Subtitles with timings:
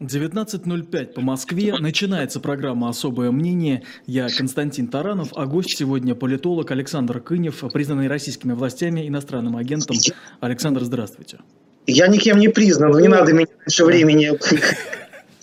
[0.00, 1.74] 19.05 по Москве.
[1.78, 3.82] Начинается программа «Особое мнение».
[4.06, 9.96] Я Константин Таранов, а гость сегодня политолог Александр Кынев, признанный российскими властями иностранным агентом.
[10.40, 11.38] Александр, здравствуйте.
[11.86, 14.32] Я никем не признан, не надо меня раньше времени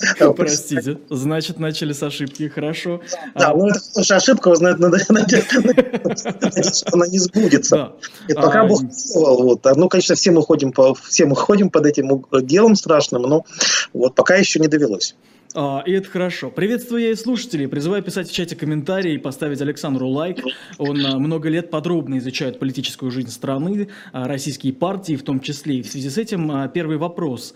[0.36, 3.02] Простите, значит, начали с ошибки, хорошо.
[3.36, 3.56] Да, а...
[3.56, 7.94] ну это хорошая ошибка, надо, надо, надеяться, что она не сбудется.
[8.28, 8.68] И пока а...
[8.68, 8.82] Бог
[9.16, 9.66] вот.
[9.76, 10.74] Ну, конечно, все мы, ходим
[11.08, 13.46] все мы ходим под этим делом страшным, но
[13.94, 15.16] вот пока еще не довелось.
[15.54, 16.50] А, и это хорошо.
[16.50, 17.68] Приветствую я и слушателей.
[17.68, 20.40] Призываю писать в чате комментарии и поставить Александру лайк.
[20.78, 25.78] Он а, много лет подробно изучает политическую жизнь страны, а, российские партии в том числе.
[25.78, 27.54] И в связи с этим а, первый вопрос.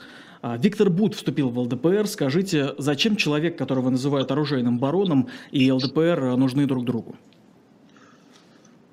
[0.48, 2.06] А, Виктор Бут вступил в ЛДПР.
[2.06, 7.16] Скажите, зачем человек, которого называют оружейным бароном, и ЛДПР нужны друг другу?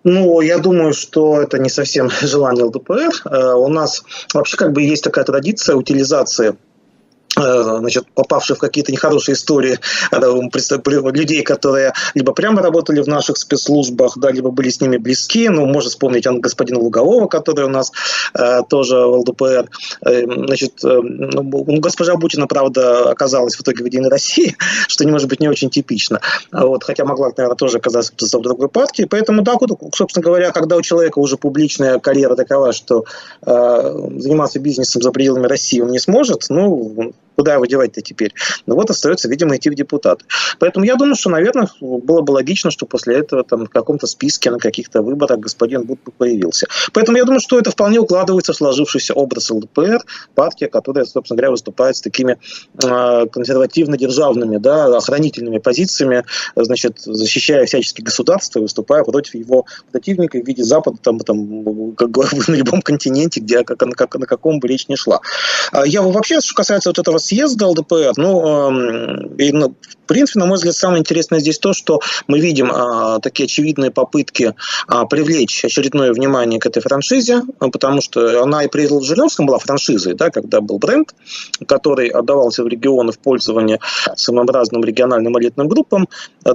[0.02, 3.10] Ну, я думаю, что это не совсем желание ЛДПР.
[3.26, 4.02] Э, у нас
[4.32, 6.71] вообще как бы есть такая традиция утилизации Э,
[7.34, 9.78] значит, попавших в какие-то нехорошие истории
[10.12, 15.48] людей, которые либо прямо работали в наших спецслужбах, да, либо были с ними близки.
[15.48, 17.92] Ну, можно вспомнить господина Лугового, который у нас
[18.34, 19.68] э, тоже в ЛДПР.
[20.04, 24.56] Э, значит, э, ну, госпожа Бутина, правда, оказалась в итоге в Единой России,
[24.88, 26.20] что не может быть не очень типично.
[26.52, 29.04] Вот, хотя могла, наверное, тоже оказаться в другой партии.
[29.04, 29.56] Поэтому, да,
[29.94, 33.04] собственно говоря, когда у человека уже публичная карьера такова, что
[33.44, 38.32] э, заниматься бизнесом за пределами России он не сможет, ну, Куда его девать-то теперь?
[38.66, 40.24] Ну вот остается, видимо, идти в депутаты.
[40.58, 44.50] Поэтому я думаю, что, наверное, было бы логично, что после этого там в каком-то списке
[44.50, 46.66] на каких-то выборах господин Буд появился.
[46.92, 50.00] Поэтому я думаю, что это вполне укладывается в сложившийся образ ЛДПР,
[50.34, 52.38] партия, которая, собственно говоря, выступает с такими
[52.82, 56.24] э, консервативно-державными, да, охранительными позициями,
[56.56, 62.08] значит, защищая всячески государство выступая против его противника в виде Запада, там, там, как
[62.48, 65.20] на любом континенте, где, как, на, как, на каком бы речь не шла.
[65.70, 68.70] А я вообще, что касается вот этого съезда ЛДПР, ну,
[69.38, 73.18] и, ну, в принципе, на мой взгляд, самое интересное здесь то, что мы видим а,
[73.20, 74.54] такие очевидные попытки
[74.88, 80.14] а, привлечь очередное внимание к этой франшизе, потому что она и при Жириновском была франшизой,
[80.14, 81.14] да, когда был бренд,
[81.66, 83.78] который отдавался в регионы в пользование
[84.16, 86.08] самообразным региональным элитным группам.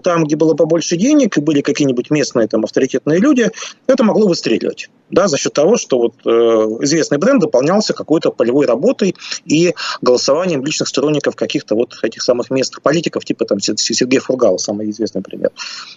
[0.04, 3.50] Там, где было побольше денег и были какие-нибудь местные там авторитетные люди,
[3.88, 6.30] это могло выстреливать да, за счет того, что вот, э,
[6.82, 9.16] известный бренд дополнялся какой-то полевой работой
[9.46, 14.90] и голосованием личных сторонников каких-то вот этих самых местных политиков, типа там Сергея Фургала, самый
[14.90, 15.52] известный пример.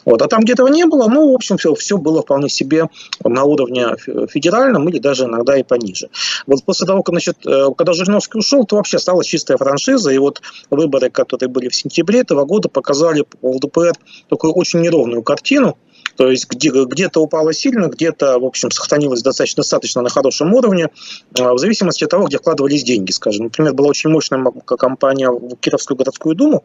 [0.04, 0.22] Вот.
[0.22, 2.88] А там, где этого не было, ну, в общем, все, все было вполне себе
[3.24, 3.86] на уровне
[4.28, 6.08] федеральном или даже иногда и пониже.
[6.46, 10.18] Вот после того, как, значит, э, когда Жириновский ушел, то вообще стала чистая франшиза, и
[10.18, 13.94] вот выборы, которые были в сентябре этого года, показали ЛДПР
[14.28, 15.76] такую очень неровную картину,
[16.20, 20.90] то есть где, где-то упало сильно, где-то, в общем, сохранилось достаточно, достаточно на хорошем уровне,
[21.38, 23.44] а, в зависимости от того, где вкладывались деньги, скажем.
[23.44, 26.64] Например, была очень мощная компания в Кировскую городскую думу,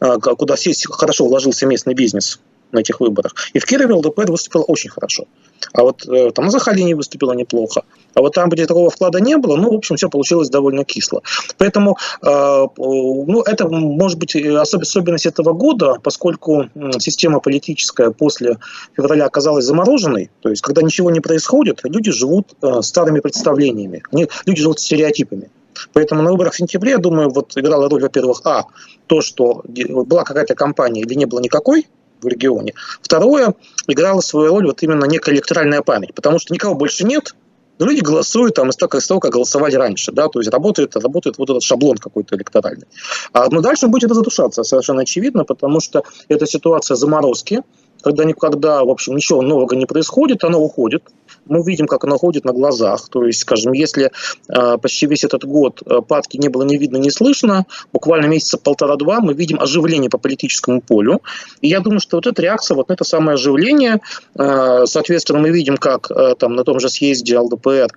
[0.00, 0.56] а, куда
[0.90, 2.40] хорошо вложился местный бизнес
[2.76, 3.34] на этих выборах.
[3.54, 5.24] И в Кирове ЛДПР выступила очень хорошо.
[5.72, 7.82] А вот э, там на Захалине выступила неплохо.
[8.14, 11.22] А вот там, где такого вклада не было, ну, в общем, все получилось довольно кисло.
[11.58, 18.58] Поэтому, э, ну, это может быть особенность этого года, поскольку система политическая после
[18.96, 24.28] февраля оказалась замороженной, то есть, когда ничего не происходит, люди живут э, старыми представлениями, они,
[24.46, 25.50] люди живут стереотипами.
[25.92, 28.64] Поэтому на выборах в сентябре, я думаю, вот играла роль, во-первых, а,
[29.06, 31.86] то, что была какая-то кампания или не было никакой,
[32.20, 32.74] в регионе.
[33.02, 33.54] Второе,
[33.86, 37.34] играла свою роль вот именно некая электоральная память, потому что никого больше нет,
[37.78, 40.96] но люди голосуют там из того, из того, как голосовали раньше, да, то есть работает,
[40.96, 42.86] работает вот этот шаблон какой-то электоральный.
[43.32, 47.62] А, но дальше будет это задушаться, совершенно очевидно, потому что это ситуация заморозки,
[48.02, 51.02] когда никогда, в общем, ничего нового не происходит, оно уходит.
[51.48, 53.08] Мы видим, как оно уходит на глазах.
[53.08, 54.10] То есть, скажем, если
[54.48, 58.58] э, почти весь этот год э, падки не было ни видно, ни слышно, буквально месяца
[58.58, 61.22] полтора-два мы видим оживление по политическому полю.
[61.60, 64.00] И я думаю, что вот эта реакция вот это самое оживление,
[64.38, 67.88] э, соответственно, мы видим, как там на том же съезде ЛДПР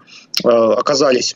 [0.44, 1.36] оказались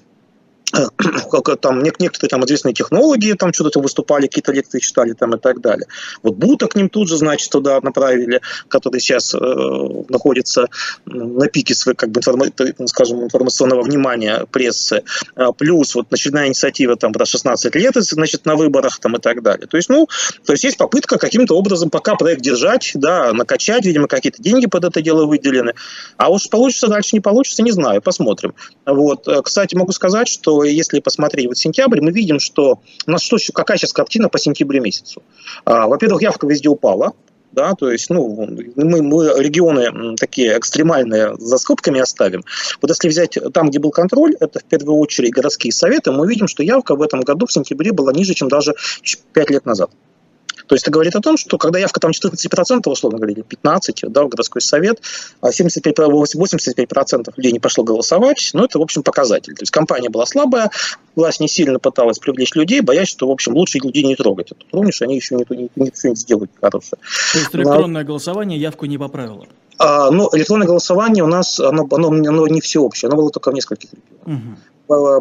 [1.31, 5.61] как там некоторые там известные технологи там что-то выступали, какие-то лекции читали там и так
[5.61, 5.87] далее.
[6.23, 9.37] Вот Бута к ним тут же, значит, туда направили, который сейчас э,
[10.09, 10.67] находится
[11.05, 12.45] на пике своей, как бы, информа
[12.85, 15.03] скажем, информационного внимания прессы.
[15.35, 19.43] А, плюс вот очередная инициатива там про 16 лет, значит, на выборах там и так
[19.43, 19.67] далее.
[19.67, 20.07] То есть, ну,
[20.45, 24.85] то есть есть попытка каким-то образом пока проект держать, да, накачать, видимо, какие-то деньги под
[24.85, 25.73] это дело выделены.
[26.17, 28.55] А уж получится дальше, не получится, не знаю, посмотрим.
[28.85, 33.23] Вот, э, кстати, могу сказать, что если посмотреть вот сентябрь, мы видим, что у нас
[33.23, 35.23] что, какая сейчас картина по сентябрю месяцу.
[35.65, 37.13] А, во-первых, явка везде упала,
[37.53, 42.43] да, то есть, ну, мы, мы регионы такие экстремальные за скобками оставим.
[42.81, 46.47] Вот если взять там, где был контроль, это в первую очередь городские советы, мы видим,
[46.47, 48.73] что явка в этом году в сентябре была ниже, чем даже
[49.33, 49.91] 5 лет назад.
[50.67, 54.09] То есть это говорит о том, что когда явка там 14%, условно говоря, или 15%,
[54.09, 55.01] да, в городской совет,
[55.41, 59.55] а 75, 85% людей не пошло голосовать, ну, это, в общем, показатель.
[59.55, 60.71] То есть компания была слабая,
[61.15, 64.51] власть не сильно пыталась привлечь людей, боясь, что, в общем, лучше людей не трогать.
[64.51, 66.99] Это помнишь, они еще не, не, не, не сделают хорошее.
[67.31, 68.07] То есть электронное Но...
[68.07, 69.45] голосование явку не поправило?
[69.79, 73.53] А, ну, электронное голосование у нас, оно, оно, оно не всеобщее, оно было только в
[73.53, 74.39] нескольких регионах.
[74.39, 74.57] Угу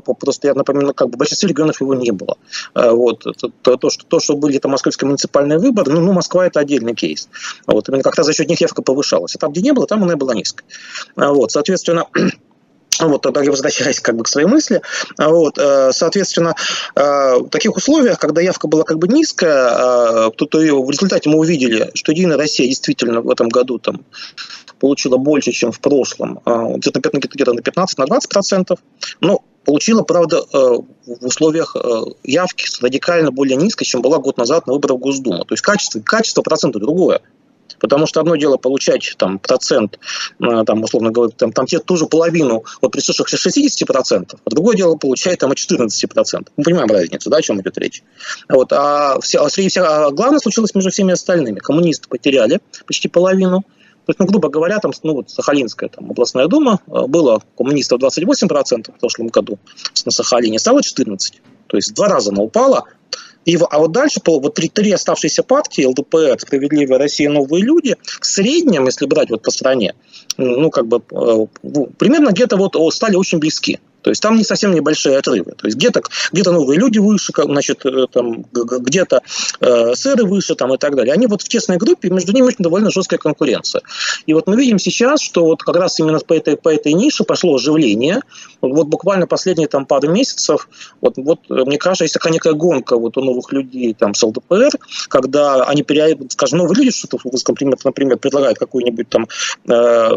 [0.00, 2.36] просто я напомню, как бы в большинстве регионов его не было.
[2.74, 3.20] Э, вот.
[3.62, 6.94] То, то, что, то, что были там московские муниципальные выборы, ну, ну, Москва это отдельный
[6.94, 7.28] кейс.
[7.66, 7.88] Вот.
[7.88, 9.34] Именно как-то за счет них явка повышалась.
[9.34, 10.66] А там, где не было, там она и была низкая.
[11.16, 11.52] Э, вот.
[11.52, 12.06] Соответственно,
[13.00, 14.82] вот, тогда я возвращаюсь как бы к своей мысли.
[15.19, 16.54] Вот, э, соответственно,
[16.94, 21.90] в таких условиях, когда явка была как бы низкая, то, то в результате мы увидели,
[21.94, 24.04] что Единая Россия действительно в этом году там
[24.78, 28.80] получила больше, чем в прошлом, где-то где на 15, на 20 процентов.
[29.20, 30.59] Но получила, правда, э,
[31.06, 35.44] в условиях э, явки радикально более низкой, чем была год назад на выборах в Госдуму.
[35.44, 37.20] То есть качество, качество процента другое.
[37.79, 39.99] Потому что одно дело получать там, процент,
[40.41, 44.97] э, там, условно говоря, там, там те тоже половину от присутствующих 60%, а другое дело
[44.97, 46.49] получать там, от 14%.
[46.56, 48.03] Мы понимаем разницу, да, о чем идет речь.
[48.49, 51.58] Вот, а, все, а, среди всех, а главное случилось между всеми остальными.
[51.58, 53.65] Коммунисты потеряли почти половину,
[54.04, 58.00] то есть, ну, грубо говоря, там, ну, вот Сахалинская там, областная дума, э, было коммунистов
[58.00, 59.58] 28% в прошлом году
[60.04, 61.40] на Сахалине, стало 14%.
[61.69, 62.84] То есть, два раза она упала.
[63.44, 68.26] И, а вот дальше, вот три, три оставшиеся партии, ЛДПР, Справедливая Россия, Новые люди, в
[68.26, 69.94] среднем, если брать вот по стране,
[70.37, 71.46] ну, как бы, э,
[71.98, 73.78] примерно где-то вот стали очень близки.
[74.02, 75.52] То есть там не совсем небольшие отрывы.
[75.52, 76.02] То есть где-то
[76.32, 79.22] где новые люди выше, значит, э, там, где-то
[79.60, 81.14] э, сэры выше там, и так далее.
[81.14, 83.82] Они вот в тесной группе, между ними очень довольно жесткая конкуренция.
[84.26, 87.25] И вот мы видим сейчас, что вот как раз именно по этой, по этой нише
[87.25, 88.20] пошло оживление.
[88.60, 90.69] Вот, буквально последние там пару месяцев,
[91.00, 94.78] вот, вот мне кажется, есть такая некая гонка вот у новых людей там с ЛДПР,
[95.08, 95.84] когда они,
[96.31, 97.19] скажем, новые люди что-то,
[97.84, 99.28] например предлагают какую-нибудь там
[99.69, 100.10] э,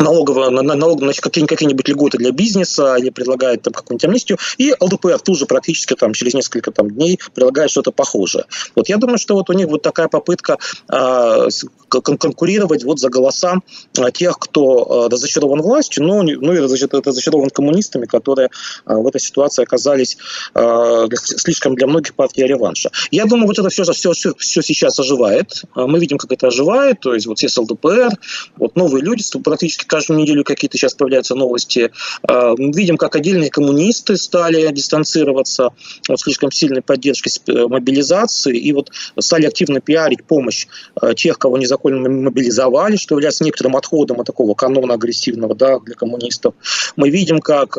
[0.00, 5.20] налоговая, налог, значит, какие, какие-нибудь льготы для бизнеса или предлагает там какую-нибудь амнистию, и ЛДПР
[5.20, 8.44] тут же практически там через несколько там дней предлагает что-то похожее.
[8.74, 10.58] Вот я думаю, что вот у них вот такая попытка
[10.88, 11.48] э,
[11.88, 13.56] конкурировать вот за голоса
[13.98, 18.48] а, тех, кто э, разочарован властью, но ну и разочарован коммунистами, которые
[18.86, 20.16] э, в этой ситуации оказались
[20.54, 22.90] э, слишком для многих партий реванша.
[23.10, 25.62] Я думаю, вот это все, все, все сейчас оживает.
[25.74, 28.10] Мы видим, как это оживает, то есть вот все с ЛДПР,
[28.56, 31.90] вот новые люди, практически каждую неделю какие-то сейчас появляются новости.
[32.22, 35.70] А, видим, как отдельные коммунисты стали дистанцироваться
[36.08, 40.66] от слишком сильной поддержки э, мобилизации и вот стали активно пиарить помощь
[41.00, 45.94] э, тех, кого незаконно мобилизовали, что является некоторым отходом от такого канона агрессивного да, для
[45.94, 46.54] коммунистов.
[46.96, 47.76] Мы видим, как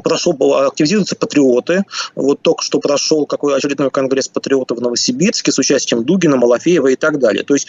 [0.00, 0.36] прошел,
[0.66, 1.84] активизируются патриоты.
[2.14, 6.96] Вот только что прошел какой очередной конгресс патриотов в Новосибирске с участием Дугина, Малафеева и
[6.96, 7.44] так далее.
[7.44, 7.68] То есть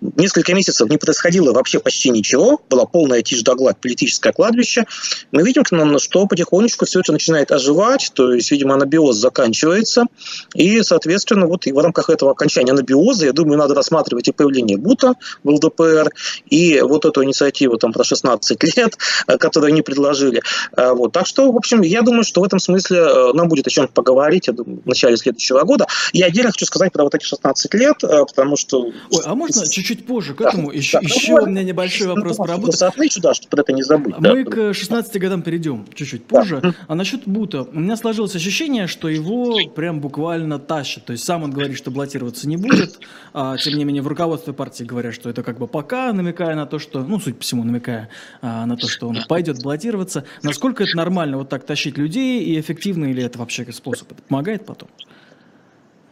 [0.00, 4.86] несколько месяцев не происходило вообще почти ничего, была полная тишь да гладь, политическое кладбище.
[5.32, 5.64] Мы видим,
[5.98, 10.04] что потихонечку все это начинает оживать, то есть, видимо, анабиоз заканчивается,
[10.54, 14.76] и, соответственно, вот и в рамках этого окончания анабиоза, я думаю, надо рассматривать и появление
[14.76, 16.10] БУТа в ЛДПР,
[16.48, 18.96] и вот эту инициативу там про 16 лет,
[19.38, 20.42] которую они предложили.
[20.76, 21.12] Э, вот.
[21.12, 23.88] Так что, в общем, я думаю, что в этом смысле э, нам будет о чем
[23.88, 25.86] поговорить, я думаю, в начале следующего года.
[26.12, 28.92] Я отдельно хочу сказать про вот эти 16 лет, потому что...
[29.10, 30.70] Ой, а можно чуть-чуть позже к этому?
[30.70, 32.84] Да, еще, да, еще ну, у меня небольшой вопрос про работу.
[32.84, 34.14] Отмечу, да, чтобы это не забыть.
[34.18, 34.50] Мы да.
[34.50, 36.60] к 16 годам перейдем чуть-чуть позже.
[36.62, 36.74] Да.
[36.86, 41.04] А насчет Бута, у меня сложилось ощущение, что его прям буквально тащат.
[41.04, 42.98] То есть сам он говорит, что баллотироваться не будет,
[43.32, 46.66] а, тем не менее в руководстве партии говорят, что это как бы пока, намекая на
[46.66, 48.08] то, что, ну, суть по всему, намекая
[48.42, 50.24] а, на то, что он пойдет баллотироваться.
[50.42, 54.10] Насколько это нормально вот так тащить людей и эффективно ли это вообще способ?
[54.10, 54.88] Это помогает потом?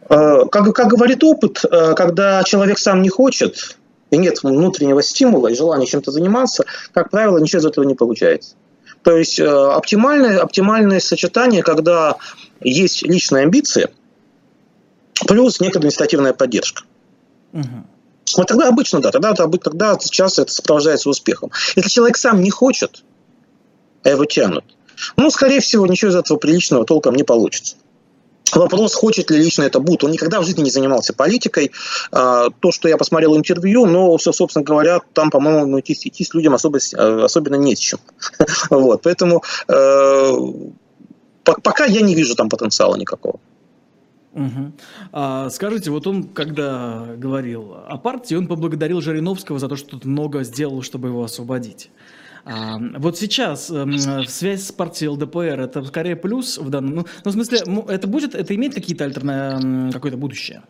[0.09, 3.77] Э, как, как говорит опыт, э, когда человек сам не хочет,
[4.09, 8.55] и нет внутреннего стимула и желания чем-то заниматься, как правило, ничего из этого не получается.
[9.03, 12.15] То есть э, оптимальное, оптимальное сочетание, когда
[12.61, 13.89] есть личные амбиции,
[15.27, 16.83] плюс некоторая инициативная поддержка.
[17.51, 18.37] Угу.
[18.37, 21.51] Вот тогда обычно, да, тогда, тогда сейчас это сопровождается успехом.
[21.75, 23.03] Если человек сам не хочет,
[24.03, 24.63] а его тянут,
[25.17, 27.75] ну, скорее всего, ничего из этого приличного толком не получится.
[28.55, 30.03] Вопрос, хочет ли лично это Бут.
[30.03, 31.71] Он никогда в жизни не занимался политикой.
[32.11, 36.53] А, то, что я посмотрел интервью, но, собственно говоря, там, по-моему, идти, идти с людям
[36.53, 37.99] особо, э, особенно не с чем.
[38.69, 40.33] вот, поэтому э,
[41.43, 43.39] пока я не вижу там потенциала никакого.
[44.33, 44.71] Угу.
[45.11, 50.05] А, скажите, вот он, когда говорил о партии, он поблагодарил Жириновского за то, что тут
[50.05, 51.91] много сделал, чтобы его освободить.
[52.45, 53.85] А, вот сейчас э,
[54.27, 58.35] связь с партией ЛДПР это скорее плюс в данном, ну, ну в смысле, это будет,
[58.35, 60.63] это имеет какие-то альтерна, какое-то будущее?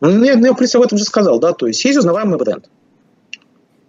[0.00, 2.70] Ну, я, я, в принципе, об этом уже сказал, да, то есть есть узнаваемый бренд.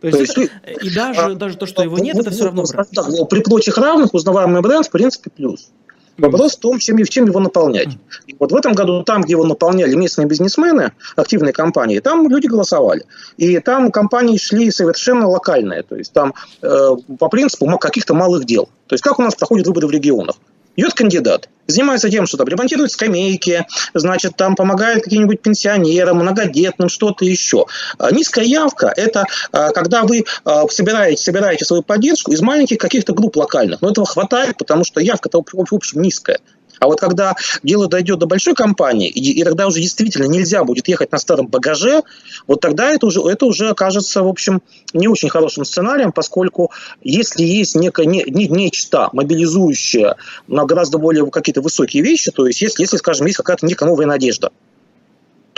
[0.02, 2.44] То есть, то есть и даже, а, даже то, что его нет, ну, это все
[2.44, 2.90] равно бренд.
[2.92, 5.72] Да, при прочих равных узнаваемый бренд, в принципе, плюс.
[6.18, 7.98] Вопрос в том, чем, чем его наполнять.
[8.26, 12.48] И вот в этом году там, где его наполняли местные бизнесмены, активные компании, там люди
[12.48, 13.06] голосовали.
[13.38, 15.84] И там компании шли совершенно локальные.
[15.84, 18.70] То есть там э, по принципу каких-то малых дел.
[18.88, 20.36] То есть как у нас проходят выборы в регионах.
[20.78, 23.66] Идет кандидат, занимается тем, что там ремонтирует скамейки,
[23.96, 27.66] значит, там помогает каким-нибудь пенсионерам, многодетным, что-то еще.
[27.98, 33.14] А низкая явка– это а, когда вы а, собираете, собираете свою поддержку из маленьких каких-то
[33.14, 33.82] групп локальных.
[33.82, 36.40] Но этого хватает, потому что явка-то, в общем, низкая.
[36.80, 40.88] А вот когда дело дойдет до большой компании, и, и тогда уже действительно нельзя будет
[40.88, 42.04] ехать на старом багаже,
[42.46, 44.62] вот тогда это уже, это уже окажется, в общем,
[44.94, 50.16] не очень хорошим сценарием, поскольку если есть некое, не, не, нечто мобилизующее
[50.48, 54.06] на гораздо более какие-то высокие вещи, то есть если, если скажем, есть какая-то некая новая
[54.06, 54.52] надежда,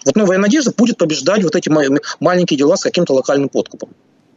[0.05, 1.69] вот новая надежда будет побеждать вот эти
[2.19, 3.89] маленькие дела с каким-то локальным подкупом.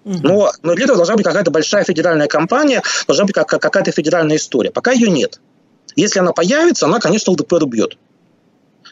[0.05, 4.71] Но, но для этого должна быть какая-то большая федеральная компания, должна быть какая-то федеральная история.
[4.71, 5.41] Пока ее нет.
[5.97, 7.97] Если она появится, она, конечно, ЛДПР убьет.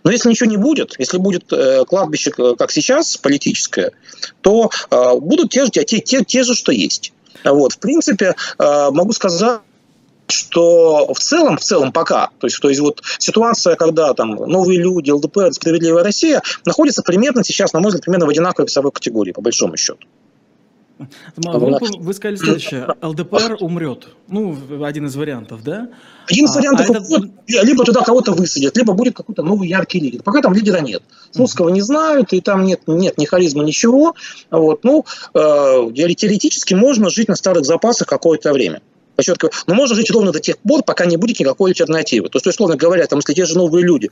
[0.05, 3.93] Но если ничего не будет, если будет э, кладбище, э, как сейчас, политическое,
[4.41, 7.13] то э, будут те же, те, те, те же, что есть.
[7.45, 9.61] Вот, в принципе, э, могу сказать,
[10.29, 14.79] что в целом, в целом пока, то есть, то есть вот ситуация, когда там новые
[14.79, 19.33] люди, ЛДПР, справедливая Россия, находится примерно сейчас, на мой взгляд, примерно в одинаковой весовой категории,
[19.33, 20.07] по большому счету.
[21.37, 22.87] Вы, вы сказали следующее.
[23.01, 24.09] ЛДПР умрет.
[24.29, 25.89] Ну, один из вариантов, да?
[26.27, 26.91] Один из а, вариантов.
[26.91, 27.65] А это...
[27.67, 30.23] Либо туда кого-то высадят, либо будет какой-то новый яркий лидер.
[30.23, 31.03] Пока там лидера нет.
[31.31, 34.15] Слуцкого не знают, и там нет, нет ни харизма, ничего.
[34.51, 34.85] Вот.
[34.85, 35.05] Ну,
[35.35, 35.39] э,
[35.95, 38.83] теоретически можно жить на старых запасах какое-то время.
[39.17, 42.29] Подчеркиваю, но можно жить ровно до тех пор, пока не будет никакой альтернативы.
[42.29, 44.11] То есть, условно говоря, там, если те же новые люди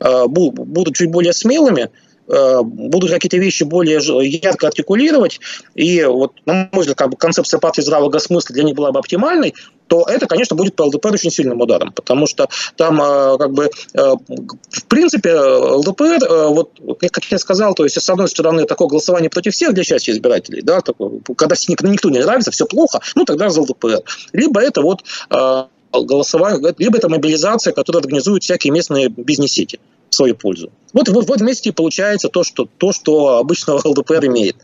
[0.00, 1.90] э, будут чуть более смелыми,
[2.28, 5.40] будут какие-то вещи более ярко артикулировать,
[5.74, 8.98] и вот, на мой взгляд, как бы концепция партии здравого смысла для них была бы
[8.98, 9.54] оптимальной,
[9.86, 13.70] то это, конечно, будет по ЛДПР очень сильным ударом, потому что там, э, как бы,
[13.94, 14.14] э,
[14.70, 16.18] в принципе, ЛДПР,
[16.50, 20.10] вот, как я сказал, то есть, с одной стороны, такое голосование против всех для части
[20.10, 24.02] избирателей, да, такое, когда никто не нравится, все плохо, ну, тогда за ЛДПР.
[24.32, 25.02] Либо это вот
[25.92, 30.70] голосование, либо это мобилизация, которая организует всякие местные бизнес-сети в свою пользу.
[30.92, 34.56] Вот, вот, вот вместе и получается то, что, то, что обычно ЛДПР имеет.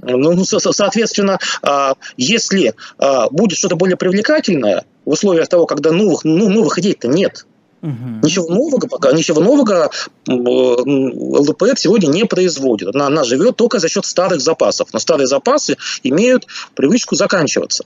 [0.00, 6.48] Ну, соответственно, а, если а, будет что-то более привлекательное в условиях того, когда новых, ну,
[6.48, 7.46] новых идей-то нет,
[7.82, 8.26] Угу.
[8.26, 9.90] Ничего нового пока, ничего нового
[10.26, 12.94] ЛДПР сегодня не производит.
[12.94, 14.88] Она, она живет только за счет старых запасов.
[14.92, 17.84] Но старые запасы имеют привычку заканчиваться.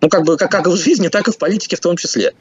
[0.00, 2.32] Ну, как бы как, как в жизни, так и в политике в том числе.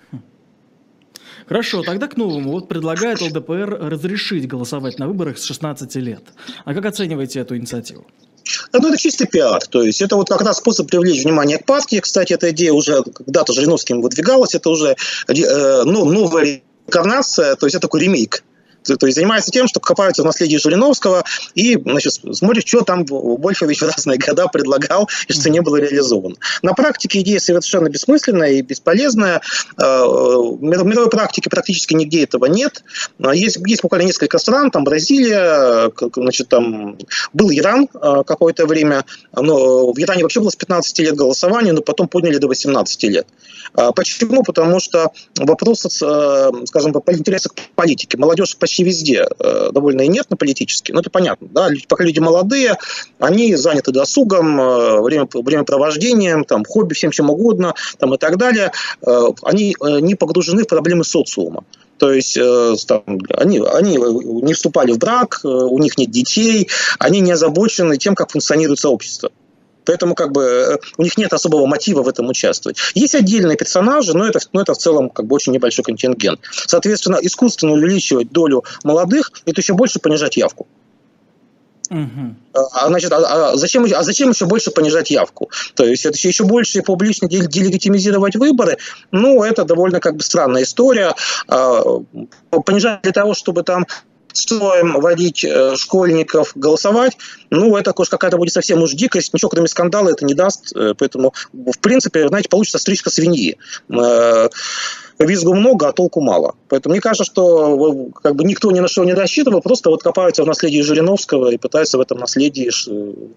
[1.47, 2.51] Хорошо, тогда к новому.
[2.51, 6.23] Вот предлагает ЛДПР разрешить голосовать на выборах с 16 лет.
[6.65, 8.05] А как оцениваете эту инициативу?
[8.73, 9.61] Ну, это чистый пиар.
[9.69, 11.99] То есть это вот как раз способ привлечь внимание к партии.
[11.99, 14.55] Кстати, эта идея уже когда-то Жириновским выдвигалась.
[14.55, 14.95] Это уже
[15.27, 18.43] э, ну, новая инкарнация, то есть это такой ремейк
[18.83, 21.23] то есть занимается тем, что копаются в наследии Жириновского
[21.55, 26.35] и значит, смотрят, что там Больфович в разные года предлагал и что не было реализовано.
[26.61, 29.41] На практике идея совершенно бессмысленная и бесполезная.
[29.77, 32.83] Э, в мировой практике практически нигде этого нет.
[33.33, 36.97] Есть, есть буквально несколько стран, там Бразилия, значит, там
[37.33, 41.81] был Иран э, какое-то время, но в Иране вообще было с 15 лет голосования, но
[41.81, 43.27] потом подняли до 18 лет.
[43.73, 44.43] Почему?
[44.43, 48.17] Потому что вопрос, э, скажем, по интересам к политике.
[48.17, 51.47] Молодежь почти везде э, довольно инертно политически, но это понятно.
[51.51, 51.69] Да?
[51.87, 52.77] Пока люди молодые,
[53.19, 58.71] они заняты досугом, э, время, времяпровождением, там, хобби, всем чем угодно там, и так далее.
[59.41, 61.63] Они не погружены в проблемы социума.
[61.97, 62.37] То есть
[62.87, 63.03] там,
[63.35, 68.31] они, они не вступали в брак, у них нет детей, они не озабочены тем, как
[68.31, 69.31] функционирует сообщество.
[69.85, 72.77] Поэтому как бы э, у них нет особого мотива в этом участвовать.
[72.93, 76.39] Есть отдельные персонажи, но это, но это в целом как бы очень небольшой контингент.
[76.51, 80.67] Соответственно, искусственно увеличивать долю молодых– это еще больше понижать явку.
[81.91, 82.35] Угу.
[82.53, 83.17] А, значит, а,
[83.51, 85.49] а, зачем, а зачем еще больше понижать явку?
[85.75, 88.77] То есть это еще больше публично делегитимизировать выборы?
[89.11, 91.13] Ну, это довольно как бы странная история.
[91.49, 91.81] А,
[92.65, 93.85] понижать для того, чтобы там
[94.33, 97.17] строем водить э, школьников голосовать,
[97.49, 100.93] ну, это уж какая-то будет совсем уж дикость, ничего кроме скандала это не даст, э,
[100.97, 103.57] поэтому, в принципе, знаете, получится стричка свиньи.
[103.89, 104.49] Э,
[105.19, 106.55] визгу много, а толку мало.
[106.67, 110.43] Поэтому мне кажется, что как бы никто ни на что не рассчитывал, просто вот копаются
[110.43, 112.71] в наследии Жириновского и пытаются в этом наследии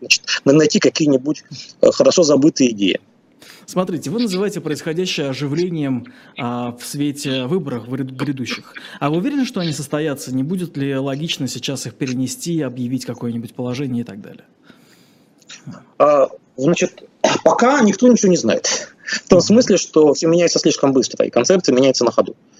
[0.00, 1.44] значит, найти какие-нибудь
[1.92, 3.00] хорошо забытые идеи.
[3.66, 8.74] Смотрите, вы называете происходящее оживлением а, в свете выборов грядущих.
[9.00, 10.34] А вы уверены, что они состоятся?
[10.34, 14.44] Не будет ли логично сейчас их перенести, объявить какое-нибудь положение и так далее?
[15.98, 17.04] А, значит,
[17.42, 18.94] пока никто ничего не знает.
[19.04, 22.32] В том смысле, что все меняется слишком быстро, и концепция меняется на ходу.
[22.32, 22.53] Э,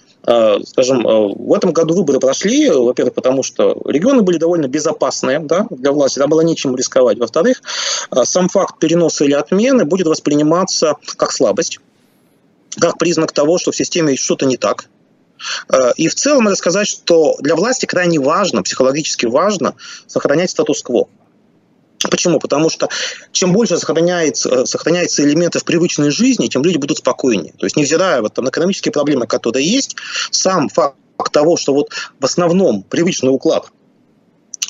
[0.65, 5.67] скажем, э, в этом году выборы прошли, во-первых, потому что регионы были довольно безопасные да,
[5.69, 7.19] для власти, там было нечем рисковать.
[7.19, 7.61] Во-вторых,
[8.11, 11.79] э, сам факт переноса или отмены будет восприниматься как слабость,
[12.79, 14.89] как признак того, что в системе что-то не так.
[15.97, 19.75] И в целом надо сказать, что для власти крайне важно, психологически важно
[20.07, 21.09] сохранять статус-кво.
[22.09, 22.39] Почему?
[22.39, 22.89] Потому что
[23.31, 27.53] чем больше сохраняется, э, сохраняется элементов привычной жизни, тем люди будут спокойнее.
[27.57, 29.95] То есть, невзирая вот, там, на экономические проблемы, которые есть,
[30.31, 30.95] сам факт
[31.31, 33.71] того, что вот в основном привычный уклад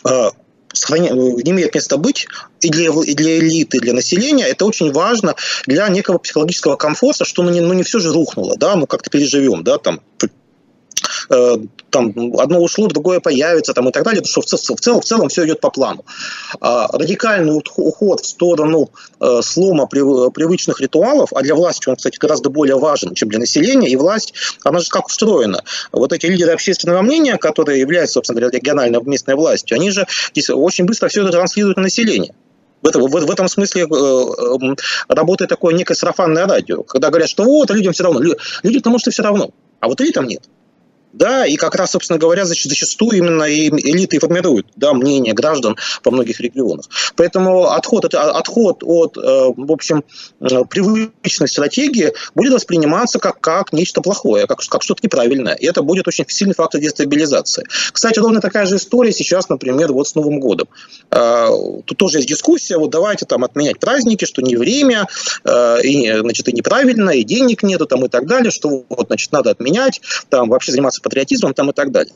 [0.07, 0.29] э,
[0.73, 1.11] сохраня...
[1.11, 2.27] не имеет места быть
[2.61, 7.25] и для, и для элиты, и для населения, это очень важно для некого психологического комфорта,
[7.25, 10.01] что ну не, ну не все же рухнуло, да, ну как-то переживем, да, там
[11.29, 11.55] Э,
[11.89, 15.45] там одно ушло, другое появится там, и так далее, что в, целом, в целом все
[15.45, 16.05] идет по плану.
[16.59, 18.89] А радикальный уход в сторону
[19.19, 23.89] э, слома привычных ритуалов, а для власти он, кстати, гораздо более важен, чем для населения,
[23.89, 25.63] и власть, она же как устроена.
[25.91, 30.05] Вот эти лидеры общественного мнения, которые являются, собственно говоря, региональной местной властью, они же
[30.49, 32.33] очень быстро все это транслируют на население.
[32.81, 34.75] В этом, в, в смысле э, э,
[35.07, 38.19] работает такое некое сарафанное радио, когда говорят, что вот, людям все равно.
[38.19, 40.43] Людям потому что все равно, а вот элитам нет.
[41.15, 46.11] Да, и как раз, собственно говоря, зачастую именно и элиты формируют да, мнение граждан по
[46.11, 46.87] многих регионах.
[47.15, 49.21] Поэтому отход, отход от, э,
[49.55, 50.03] в общем,
[50.41, 55.53] э, привычной стратегии будет восприниматься как, как нечто плохое, как, как что-то неправильное.
[55.53, 57.63] И это будет очень сильный фактор дестабилизации.
[57.93, 60.67] Кстати, ровно такая же история сейчас, например, вот с Новым годом.
[61.11, 61.47] Э,
[61.85, 65.07] тут тоже есть дискуссия, вот давайте там отменять праздники, что не время,
[65.45, 69.51] и, значит, и неправильно, и денег нету там и так далее, что вот, значит, надо
[69.51, 72.13] отменять, там вообще заниматься патриотизмом там и так далее.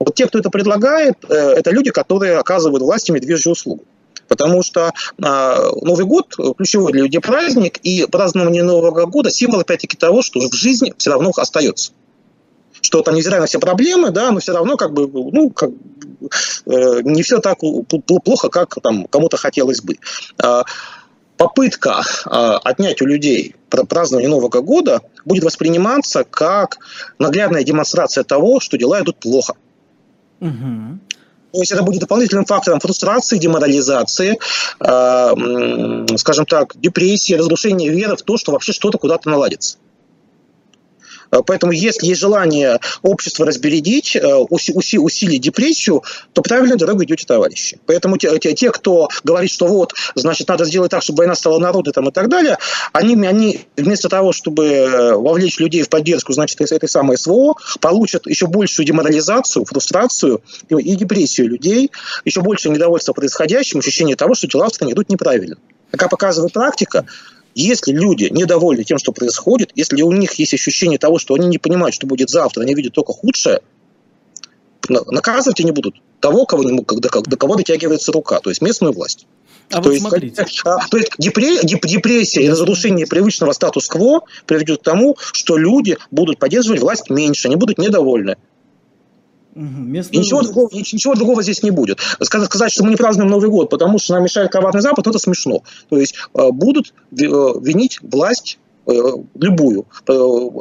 [0.00, 3.84] Вот те, кто это предлагает, э, это люди, которые оказывают власти медвежью услугу.
[4.28, 9.96] Потому что а, Новый год– ключевой для людей праздник, и празднование Нового года– символ, опять-таки,
[9.96, 11.90] того, что в жизни все равно остается.
[12.80, 15.70] Что там, невзирая на все проблемы, да, но все равно как бы, ну, как,
[16.66, 19.96] э, не все так плохо, как там кому-то хотелось бы.
[20.38, 20.62] А,
[21.40, 26.76] попытка э, отнять у людей празднование Нового года будет восприниматься как
[27.18, 29.54] наглядная демонстрация того, что дела идут плохо.
[30.40, 30.98] Угу.
[31.52, 34.38] То есть это будет дополнительным фактором фрустрации, деморализации,
[34.80, 39.78] э, скажем так, депрессии, разрушения веры в то, что вообще что-то куда-то наладится.
[41.30, 47.78] Э, поэтому, если есть желание общество разбередить, э, усилить депрессию, то правильной дорогой идете, товарищи.
[47.86, 51.58] Поэтому те, те, те, кто говорит, что вот, значит, надо сделать так, чтобы война стала
[51.58, 52.58] народной там, и так далее,
[52.92, 58.26] они, они вместо того, чтобы э, вовлечь людей в поддержку, значит, этой самой СВО, получат
[58.26, 61.90] еще большую деморализацию, фрустрацию и, и депрессию людей,
[62.24, 65.56] еще больше недовольства происходящим, ощущение того, что дела в стране идут неправильно.
[65.92, 67.04] Как показывает практика,
[67.62, 71.58] если люди недовольны тем, что происходит, если у них есть ощущение того, что они не
[71.58, 73.60] понимают, что будет завтра, они видят только худшее,
[74.88, 79.26] наказывать они будут того, кого, до, до кого дотягивается рука, то есть местную власть.
[79.70, 80.46] А то вот есть, смотрите.
[80.64, 86.80] А, то есть депрессия и разрушение привычного статус-кво приведет к тому, что люди будут поддерживать
[86.80, 88.36] власть меньше, они будут недовольны.
[89.54, 89.82] Угу,
[90.12, 91.98] ничего, другого, ничего другого здесь не будет.
[92.20, 95.18] Сказать, сказать, что мы не празднуем Новый год, потому что нам мешает коварный Запад, это
[95.18, 95.62] смешно.
[95.88, 98.92] То есть э, будут э, винить власть э,
[99.34, 99.86] любую.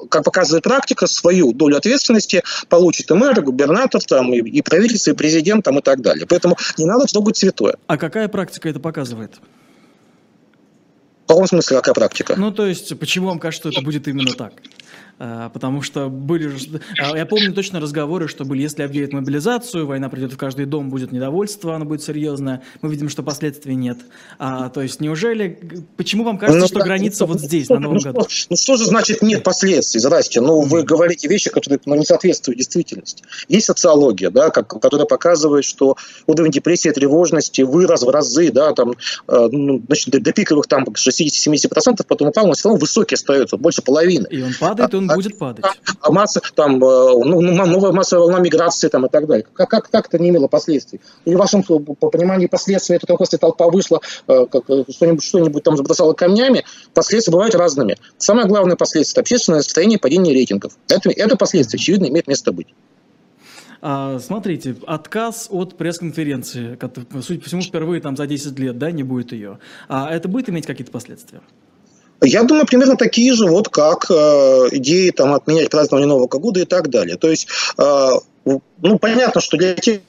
[0.09, 5.11] Как показывает практика, свою долю ответственности получит и мэр, и губернатор, там, и, и правительство,
[5.11, 6.25] и президент там, и так далее.
[6.27, 7.75] Поэтому не надо трогать святое.
[7.85, 9.35] А какая практика это показывает?
[11.25, 12.33] В каком смысле какая практика?
[12.37, 14.53] Ну, то есть, почему вам кажется, что это будет именно так?
[15.19, 16.49] А, потому что были...
[16.97, 20.89] А, я помню точно разговоры, что были, если объявят мобилизацию, война придет в каждый дом,
[20.89, 22.61] будет недовольство, оно будет серьезное.
[22.81, 23.97] Мы видим, что последствий нет.
[24.39, 25.59] А, то есть неужели...
[25.97, 28.27] Почему вам кажется, ну, что да, граница ну, вот здесь, ну, на Новом ну, году?
[28.49, 29.99] Ну что же значит нет последствий?
[29.99, 30.39] Здрасте.
[30.39, 33.23] Ну вы говорите вещи, которые ну, не соответствуют действительности.
[33.49, 38.73] Есть социология, да, как, которая показывает, что уровень депрессии и тревожности вырос в разы, да,
[38.73, 38.91] там,
[39.27, 43.57] э, ну, значит, до, до пиковых там 60-70%, потом упал, но все равно высокий остается,
[43.57, 44.27] больше половины.
[44.29, 45.65] И он падает, и он а, будет падать.
[46.01, 49.45] А масса, там, э, ну, ну новая массовая волна миграции там, и так далее.
[49.53, 51.01] Как, как так это не имело последствий?
[51.25, 55.59] Или в вашем по пониманию последствий это только если толпа вышла, э, э, что-нибудь что
[55.59, 57.97] там забросала камнями, последствия бывают разными.
[58.17, 60.73] Самое главное последствие– это общественное состояние падения рейтингов.
[60.87, 62.67] Это, это последствия, очевидно, имеет место быть.
[63.81, 66.77] А, смотрите, отказ от пресс-конференции,
[67.21, 69.59] судя по всему, впервые там за 10 лет, да, не будет ее.
[69.87, 71.41] А это будет иметь какие-то последствия?
[72.21, 74.13] Я думаю, примерно такие же, вот как э,
[74.71, 77.17] идеи там, отменять празднование Нового года и так далее.
[77.17, 78.09] То есть, э,
[78.45, 80.01] ну, понятно, что для тех,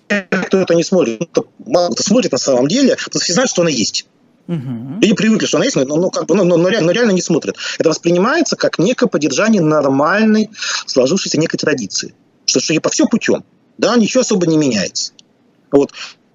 [0.46, 3.62] кто это не смотрит, ну, мало кто смотрит на самом деле, то все знают, что
[3.62, 4.06] она есть.
[4.48, 5.00] Угу.
[5.00, 7.12] Люди привыкли, что она есть, но, ну, как бы, ну, но, но, реально, но реально
[7.12, 7.56] не смотрят.
[7.78, 10.50] Это воспринимается как некое поддержание нормальной,
[10.86, 12.14] сложившейся некой традиции.
[12.46, 13.44] Что, что по все путем
[13.80, 15.12] да, ничего особо не меняется.
[15.72, 15.92] Вот.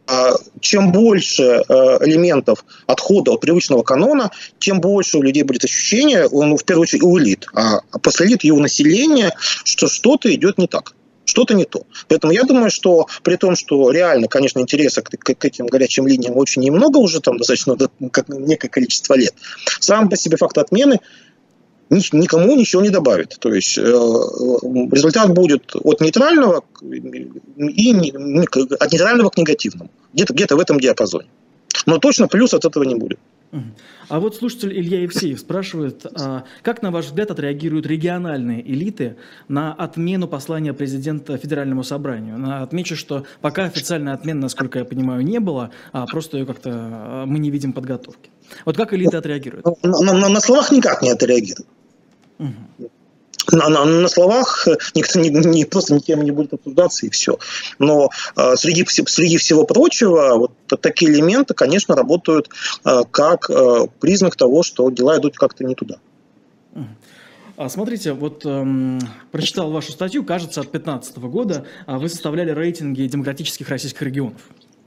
[0.08, 1.64] А чем больше э,
[2.06, 7.04] элементов отхода от привычного канона, тем больше у людей будет ощущение, ну, в первую очередь
[7.04, 10.94] у элит, а, а после элит и у населения, что что-то идет не так
[11.28, 11.86] что-то не то.
[12.08, 16.08] Поэтому я думаю, что при том, что реально, конечно, интереса к, к, к этим горячим
[16.08, 17.76] линиям очень немного уже, там достаточно
[18.12, 19.34] как, некое количество лет,
[19.80, 21.00] сам по себе факт отмены
[21.90, 23.38] никому ничего не добавит.
[23.40, 26.64] То есть э, результат будет от нейтрального
[27.58, 29.90] и от нейтрального к негативному.
[30.14, 31.28] Где-то где в этом диапазоне.
[31.86, 33.20] Но точно плюс от этого не будет.
[34.08, 39.16] А вот слушатель Илья Евсеев спрашивает, а как, на ваш взгляд, отреагируют региональные элиты
[39.48, 42.62] на отмену послания президента Федеральному собранию?
[42.62, 47.26] Отмечу, что пока официальной отмены, насколько я понимаю, не было, а просто ее как-то а,
[47.26, 48.30] мы не видим подготовки.
[48.64, 49.66] Вот как элиты отреагируют?
[49.84, 51.68] На, на, на словах никак не отреагируют.
[53.52, 57.38] На, на, на словах никто не, не, просто ни тем не будет обсуждаться и все.
[57.78, 62.50] Но э, среди, среди всего прочего вот такие элементы, конечно, работают
[62.84, 65.98] э, как э, признак того, что дела идут как-то не туда.
[67.58, 69.00] А, смотрите, вот эм,
[69.32, 74.42] прочитал вашу статью, кажется, от 2015 года вы составляли рейтинги демократических российских регионов.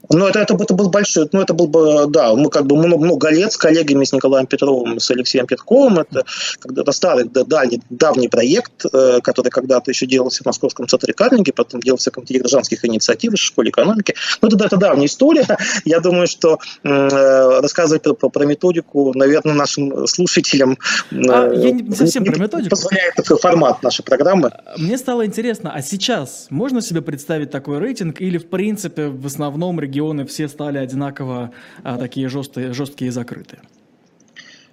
[0.09, 3.03] Ну, это, это, это был большой, ну, это был бы, да, мы как бы много,
[3.03, 6.23] много лет с коллегами, с Николаем Петровым, с Алексеем Петковым, это
[6.59, 11.51] когда-то старый, да, дальний, давний проект, э, который когда-то еще делался в Московском центре Карнеги,
[11.51, 14.15] потом делался в Комитете гражданских инициатив в школе экономики.
[14.41, 15.45] Ну, это, это давняя история.
[15.85, 20.77] Я думаю, что э, рассказывать про, про методику, наверное, нашим слушателям
[21.11, 22.69] а, э, я не совсем не, про методику.
[22.69, 24.51] позволяет формат нашей программы.
[24.77, 29.79] Мне стало интересно, а сейчас можно себе представить такой рейтинг или, в принципе, в основном
[29.89, 31.51] регионы все стали одинаково
[31.83, 33.61] а, такие жесткие, жесткие и закрытые?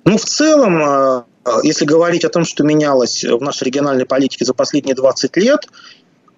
[0.04, 1.24] Ну, в целом, а,
[1.62, 5.68] если говорить о том, что менялось в нашей региональной политике за последние 20 лет,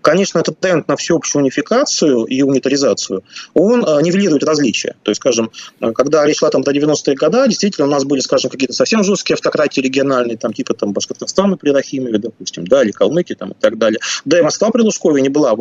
[0.08, 4.96] Конечно, этот тренд на всеобщую унификацию и унитаризацию, он э, нивелирует различия.
[5.02, 5.50] То есть, скажем,
[5.82, 9.04] э, когда речь шла там до 90-е годы, действительно у нас были, скажем, какие-то совсем
[9.04, 13.54] жесткие автократии региональные, там типа там Башкортостана при Рахимове, допустим, да, или Калмыкии там и
[13.60, 14.00] так далее.
[14.24, 15.54] Да и Москва при Лужкове не была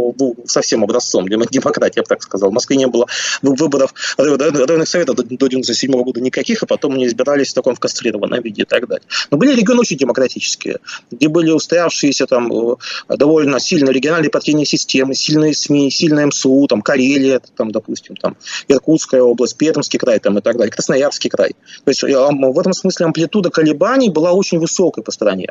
[0.45, 2.49] совсем образцом демократии, я бы так сказал.
[2.49, 3.05] В Москве не было
[3.41, 8.41] выборов районных советов до 97 -го года никаких, а потом они избирались в таком кастрированном
[8.41, 9.05] виде и так далее.
[9.29, 10.77] Но были регионы очень демократические,
[11.11, 12.77] где были устоявшиеся там э,
[13.09, 19.23] довольно сильно региональные партийные системы, сильные СМИ, сильная МСУ, там, Карелия, там, допустим, там, Иркутская
[19.23, 21.55] область, Пермский край там, и так далее, Красноярский край.
[21.83, 25.47] То есть в этом смысле амплитуда колебаний была очень высокой по стране.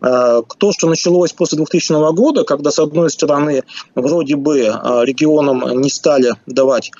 [0.00, 3.62] А, то, что началось после 2000 года, когда, с одной стороны,
[3.94, 6.90] вроде бы а, регионам не стали давать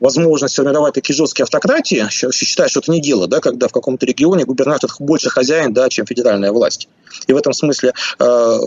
[0.00, 4.44] возможность формировать такие жесткие автократии, считаю, что это не дело, да, когда в каком-то регионе
[4.44, 6.88] губернатор больше хозяин, да, чем федеральная власть.
[7.26, 8.58] И в этом смысле э,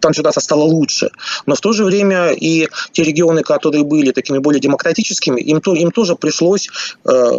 [0.00, 1.10] там ситуация стала лучше.
[1.46, 5.74] Но в то же время и те регионы, которые были такими более демократическими, им, то,
[5.74, 6.68] им тоже пришлось
[7.04, 7.30] э,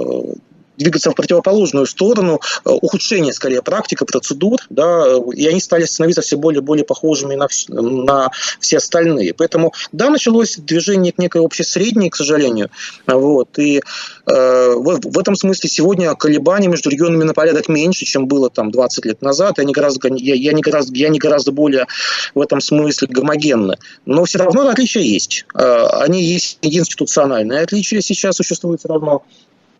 [0.79, 6.37] двигаться в противоположную сторону, э, ухудшение, скорее, практика, процедур, да, и они стали становиться все
[6.37, 9.33] более и более похожими на, на все остальные.
[9.33, 12.69] Поэтому, да, началось движение к некой общей средней, к сожалению,
[13.05, 13.81] вот, и э,
[14.25, 19.05] в, в этом смысле сегодня колебания между регионами на порядок меньше, чем было там 20
[19.05, 21.85] лет назад, и они гораздо, я, я, не гораздо, я не гораздо более
[22.33, 23.77] в этом смысле гомогенны.
[24.05, 25.45] Но все равно отличия есть.
[25.53, 29.23] Э, они есть институциональные отличия сейчас существуют все равно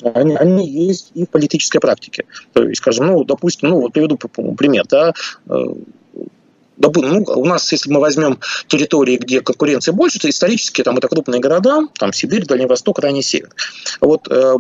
[0.02, 2.26] они, они есть и в политической практике.
[2.54, 5.14] То есть, скажем, ну, допустим, ну, вот приведу пример, да,
[5.48, 5.64] э,
[6.80, 11.42] ну, у нас, если мы возьмем территории, где конкуренции больше, то исторически там это крупные
[11.42, 13.50] города, там Сибирь, Дальний Восток, Крайний Север.
[14.00, 14.56] Вот, э,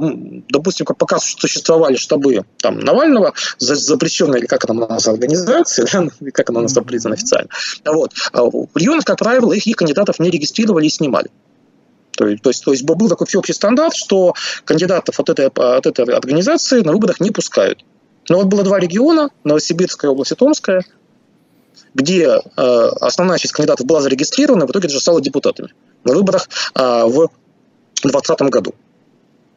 [0.49, 6.49] допустим, пока существовали штабы там Навального, запрещенные, или как она у нас организация, да, как
[6.49, 7.49] она у нас там признана официально,
[7.86, 11.30] вот, а в регионах, как правило, их, их кандидатов не регистрировали и снимали.
[12.19, 14.34] То есть, то есть, то есть был такой всеобщий стандарт, что
[14.65, 17.86] кандидатов от этой, от этой организации на выборах не пускают.
[18.27, 20.84] Но вот было два региона, Новосибирская область и Томская,
[21.93, 25.69] где э, основная часть кандидатов была зарегистрирована, в итоге даже стала депутатами
[26.03, 27.29] на выборах э, в
[28.03, 28.75] 2020 году.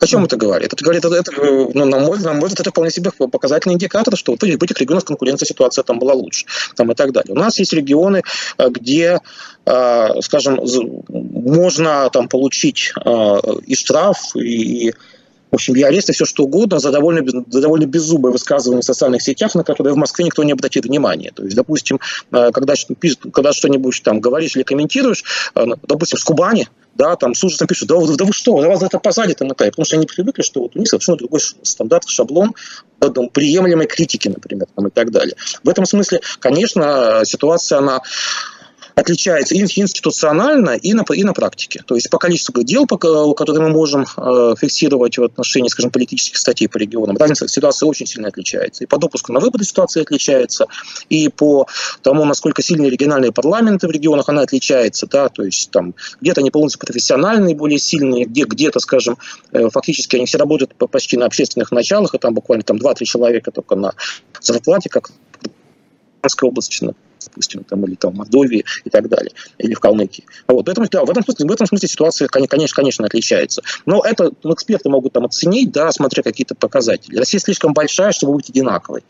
[0.03, 0.73] О чем это говорит?
[0.73, 4.17] Это говорит, это, это, ну, на, мой, на мой взгляд, это вполне себе показательный индикатор,
[4.17, 7.33] что в этих регионах конкуренция ситуация там была лучше, там и так далее.
[7.33, 8.25] У нас есть регионы,
[8.59, 9.21] э, где,
[9.65, 10.59] э, скажем,
[11.09, 14.93] можно там получить э, и штраф, и,
[15.53, 19.21] в общем, арест, и все что угодно за довольно, за довольно беззубое высказывание в социальных
[19.21, 21.31] сетях, на которые в Москве никто не обратит внимания.
[21.35, 22.73] То есть, допустим, когда,
[23.33, 25.23] когда что-нибудь там говоришь или комментируешь,
[25.55, 28.99] допустим, с Кубани, да, там с ужасом пишут, да, да вы что, да вас это
[28.99, 32.55] посадят и мотают, потому что они привыкли, что вот у них совершенно другой стандарт, шаблон
[32.99, 35.37] там, приемлемой критики, например, там, и так далее.
[35.63, 38.01] В этом смысле, конечно, ситуация, она
[38.95, 41.83] отличается и институционально, и на, и на практике.
[41.87, 46.37] То есть по количеству дел, по, которые мы можем э, фиксировать в отношении, скажем, политических
[46.37, 48.85] статей по регионам, разница ситуация очень сильно отличается.
[48.85, 50.67] И по допуску на выборы ситуация отличается,
[51.09, 51.67] и по
[52.03, 55.07] тому, насколько сильные региональные парламенты в регионах, она отличается.
[55.07, 55.29] Да?
[55.29, 59.19] То есть там где-то они полностью профессиональные, более сильные, где, где-то, скажем,
[59.53, 63.51] э, фактически они все работают почти на общественных началах, и там буквально там 2-3 человека
[63.51, 63.93] только на
[64.41, 65.11] зарплате, как
[66.23, 66.95] Московской области,
[67.27, 70.25] допустим, там, или там в Мордовии и так далее, или в Калмыкии.
[70.49, 73.63] Вот, поэтому, да, в, этом смысле, в этом смысле ситуация, конечно, конечно, отличается.
[73.87, 77.17] Но это ну, эксперты могут там оценить, да, смотря какие-то показатели.
[77.17, 79.03] Россия слишком большая, чтобы быть одинаковой.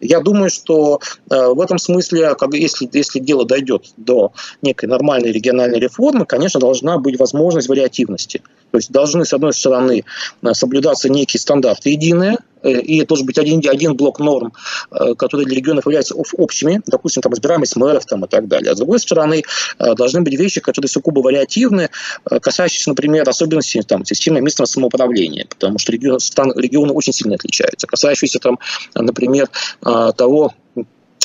[0.00, 5.30] Я думаю, что э, в этом смысле, как, если, если дело дойдет до некой нормальной
[5.30, 8.42] региональной реформы, конечно, должна быть возможность вариативности.
[8.70, 10.04] То есть должны, с одной стороны,
[10.42, 14.52] э, соблюдаться некие стандарты единые, и должен быть один, один блок норм,
[14.90, 18.72] э, которые для регионов являются общими, допустим, там избираемость мэров там, и так далее.
[18.72, 19.42] А с другой стороны,
[19.78, 21.90] э, должны быть вещи, которые сугубо вариативны,
[22.24, 26.18] касающиеся, например, особенностей там, системы местного самоуправления, потому что регионы,
[26.56, 28.58] регионы очень сильно отличаются, касающиеся, там,
[28.94, 29.48] например,
[29.80, 30.54] того,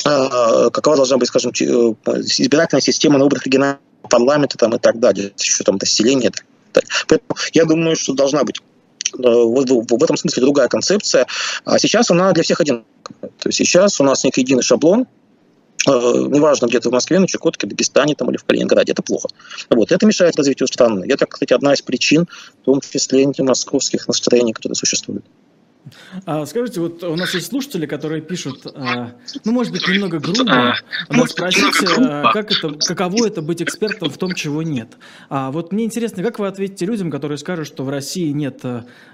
[0.02, 5.64] какова должна быть, скажем, избирательная система на выборах регионального парламента там, и так далее, еще
[5.64, 6.30] там население.
[7.08, 8.75] Поэтому я думаю, что должна быть Э,
[9.12, 11.26] в этом смысле другая концепция.
[11.64, 12.86] А сейчас она для всех одинаковая.
[13.38, 15.06] То есть сейчас у нас некий единый шаблон,
[15.86, 19.28] э, неважно, где-то в Москве, на Чукотке, Дагестане там, или в Калининграде, это плохо.
[19.70, 21.06] Вот, это мешает развитию страны.
[21.08, 22.26] Это, кстати, одна из причин,
[22.62, 25.24] в том числе антимосковских настроений, которые существуют.
[26.24, 29.12] А, скажите, вот у нас есть слушатели, которые пишут, а,
[29.44, 30.74] ну, может быть, немного грубо,
[31.08, 34.96] но спросите, а, как это, каково это быть экспертом в том, чего нет.
[35.28, 38.62] А вот мне интересно, как вы ответите людям, которые скажут, что в России нет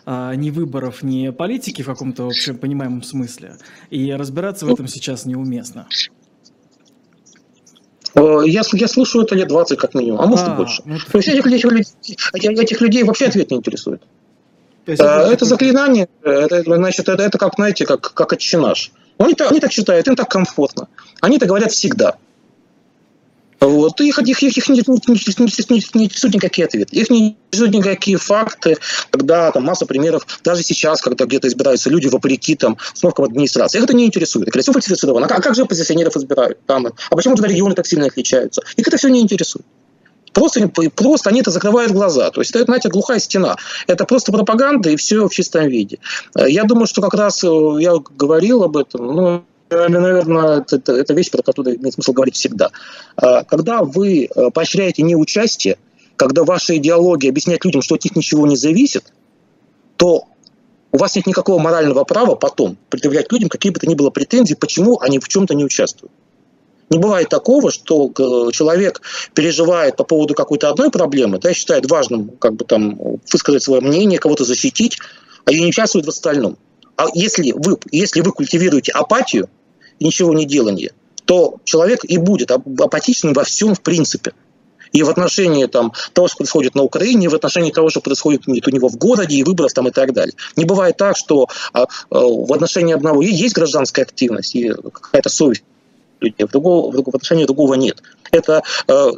[0.06, 3.56] а, ни выборов, ни политики в каком-то общем понимаемом смысле,
[3.90, 5.86] и разбираться в этом сейчас неуместно?
[8.14, 10.82] Я, я слушаю это лет 20 как минимум, а может а, и больше.
[10.84, 11.72] Ну, То есть этих, этих,
[12.34, 14.02] этих людей вообще ответ не интересует.
[14.86, 18.90] Есть, это, это заклинание, это, значит, это, это как, знаете, как, как отче наш.
[19.18, 20.88] Они, они так считают, им так комфортно.
[21.20, 22.16] Они это говорят всегда.
[23.60, 24.00] Вот.
[24.00, 26.96] Их, их, их, их не, не, не, не, не несут никакие ответы.
[26.96, 28.76] Их не несут никакие факты,
[29.10, 33.78] когда там масса примеров, даже сейчас, когда где-то избираются люди вопреки там установкам администрации.
[33.78, 34.48] Их это не интересует.
[34.48, 35.26] Это все фальсифицировано.
[35.26, 36.58] А как же оппозиционеров избирают?
[36.66, 38.62] Там, а почему тогда регионы так сильно отличаются?
[38.76, 39.64] Их это все не интересует.
[40.32, 42.30] Просто, просто они это закрывают глаза.
[42.30, 43.56] То есть это, знаете, глухая стена.
[43.86, 45.98] Это просто пропаганда и все в чистом виде.
[46.34, 47.48] Э, я думаю, что как раз э,
[47.80, 52.70] я говорил об этом, ну, наверное, это, это вещь, про которую имеет смысл говорить всегда.
[53.20, 55.76] Э, когда вы поощряете неучастие,
[56.16, 59.12] когда ваша идеология объясняет людям, что от них ничего не зависит,
[59.96, 60.24] то
[60.92, 64.54] у вас нет никакого морального права потом предъявлять людям какие бы то ни было претензии,
[64.54, 66.12] почему они в чем-то не участвуют.
[66.92, 69.00] Не бывает такого, что э, человек
[69.32, 72.98] переживает по поводу какой-то одной проблемы, да, считает важным как бы там
[73.32, 74.98] высказать свое мнение, кого-то защитить,
[75.46, 76.58] а не участвует в остальном.
[76.96, 79.48] А если вы, если вы культивируете апатию
[80.00, 80.92] и ничего не делание,
[81.24, 84.34] то человек и будет апатичным во всем в принципе.
[84.92, 88.46] И в отношении там, того, что происходит на Украине, и в отношении того, что происходит
[88.46, 90.34] у него в городе, и выборов там и так далее.
[90.56, 95.64] Не бывает так, что а, а, в отношении одного есть гражданская активность и какая-то совесть
[96.22, 98.02] людей, в, другого, в отношении другого нет.
[98.30, 99.10] Это э,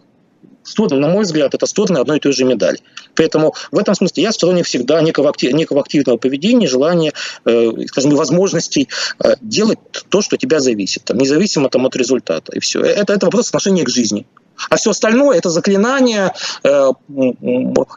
[0.65, 2.79] стороны, на мой взгляд, это стороны одной и той же медали.
[3.15, 7.13] Поэтому в этом смысле я сторонник всегда некого, актив, некого активного поведения, желания,
[7.45, 8.89] э, скажем, возможностей
[9.23, 12.53] э, делать то, что тебя зависит, там, независимо там, от результата.
[12.53, 12.81] И все.
[12.81, 14.27] Это, это вопрос отношения к жизни.
[14.71, 16.91] А все остальное это заклинание э,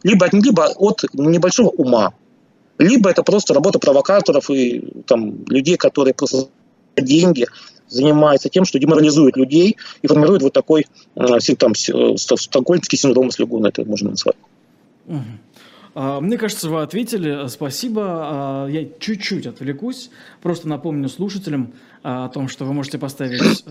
[0.03, 2.13] либо, либо от небольшого ума,
[2.79, 6.49] либо это просто работа провокаторов и там, людей, которые просто
[6.95, 7.47] деньги
[7.87, 11.25] занимается тем, что деморализует людей и формирует вот такой э,
[11.57, 14.35] там, э, стокгольмский синдром, если угодно это можно назвать.
[15.99, 17.47] А, мне кажется, вы ответили.
[17.47, 18.03] Спасибо.
[18.05, 20.11] А, я чуть-чуть отвлекусь.
[20.43, 21.73] Просто напомню слушателям
[22.09, 23.65] о том, что вы можете поставить,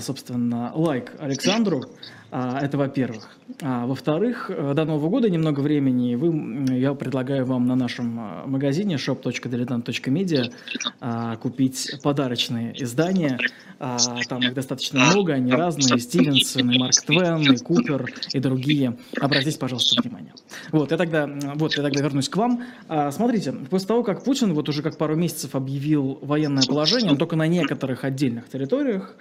[0.00, 1.82] собственно, лайк Александру.
[2.30, 3.28] Это во-первых.
[3.62, 6.16] А во-вторых, до Нового года немного времени.
[6.16, 13.38] Вы, я предлагаю вам на нашем магазине shop.diletant.media купить подарочные издания.
[13.78, 16.00] Там их достаточно много, они разные.
[16.00, 18.96] Стивенсон, и Марк Твен, и Купер, и другие.
[19.20, 20.32] Обратите, пожалуйста, внимание.
[20.72, 22.64] Вот, я тогда, вот, я тогда вернусь к вам.
[22.88, 27.18] А, смотрите, после того, как Путин вот уже как пару месяцев объявил военное положение, он
[27.18, 29.16] только на некоторых отдельных территориях,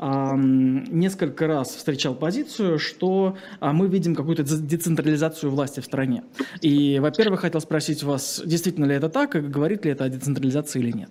[0.00, 6.22] несколько раз встречал позицию, что а, мы видим какую-то децентрализацию власти в стране.
[6.60, 10.78] И, во-первых, хотел спросить вас, действительно ли это так, и говорит ли это о децентрализации
[10.78, 11.10] или нет?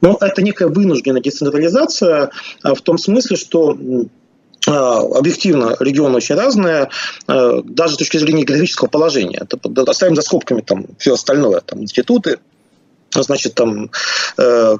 [0.00, 2.30] Ну, это некая вынужденная децентрализация
[2.62, 3.78] а, в том смысле, что
[4.66, 6.88] а, объективно регионы очень разные,
[7.28, 9.46] даже с точки зрения географического положения.
[9.86, 12.38] Оставим за скобками там все остальное, там институты,
[13.22, 13.90] значит, там
[14.38, 14.76] э,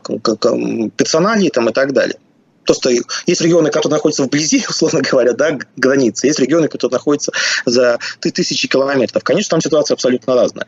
[0.96, 2.18] персоналии там, и так далее.
[2.64, 2.90] Просто
[3.26, 7.32] есть регионы, которые находятся вблизи, условно говоря, да, границы, есть регионы, которые находятся
[7.66, 9.22] за тысячи километров.
[9.22, 10.66] Конечно, там ситуация абсолютно разная.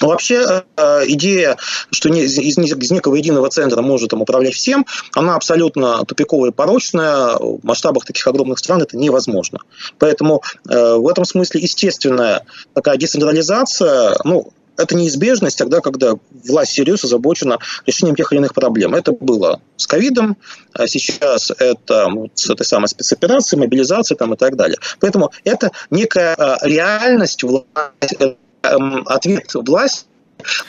[0.00, 1.56] Вообще э, идея,
[1.90, 6.52] что из, из, из некого единого центра может там, управлять всем, она абсолютно тупиковая и
[6.52, 7.36] порочная.
[7.38, 9.60] В масштабах таких огромных стран это невозможно.
[9.98, 16.14] Поэтому э, в этом смысле естественная такая децентрализация, ну, это неизбежность тогда, когда
[16.46, 18.94] власть серьезно озабочена решением тех или иных проблем.
[18.94, 20.36] Это было с ковидом,
[20.72, 24.78] а сейчас это вот, с этой самой спецоперацией, мобилизацией там, и так далее.
[25.00, 30.06] Поэтому это некая э, реальность власти, Эм, ответ власти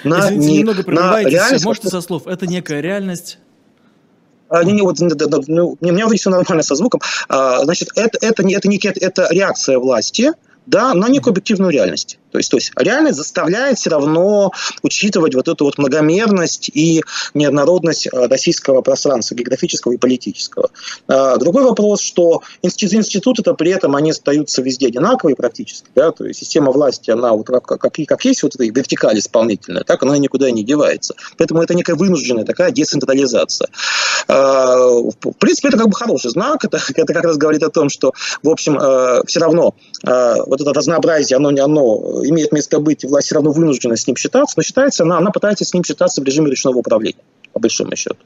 [0.03, 1.65] на, Извините, не, немного на реальность.
[1.65, 2.27] Можете со слов?
[2.27, 3.39] Это некая реальность
[4.47, 7.01] а, не, не, вот, ну, у меня все нормально со звуком.
[7.29, 10.33] А, значит, это, это, это, некая, это реакция власти
[10.65, 12.19] да, на некую объективную реальность.
[12.35, 17.01] То есть, то есть реальность заставляет все равно учитывать вот эту вот многомерность и
[17.33, 20.69] неоднородность э, российского пространства, географического и политического.
[21.07, 25.87] А, другой вопрос, что институты, институты-то при этом они остаются везде одинаковые практически.
[25.95, 26.11] Да?
[26.11, 30.03] То есть система власти, она вот как, как, как есть вот эта вертикаль исполнительная, так
[30.03, 31.15] она никуда не девается.
[31.37, 33.69] Поэтому это некая вынужденная такая децентрализация.
[34.27, 36.65] А, в принципе, это как бы хороший знак.
[36.65, 38.11] Это, это как раз говорит о том, что,
[38.43, 39.73] в общем, э, все равно
[40.05, 44.07] э, вот это разнообразие, оно, оно имеет место быть, и власть все равно вынуждена с
[44.07, 47.59] ним считаться, но считается она, она пытается с ним считаться в режиме ручного управления, по
[47.59, 48.17] большому счету.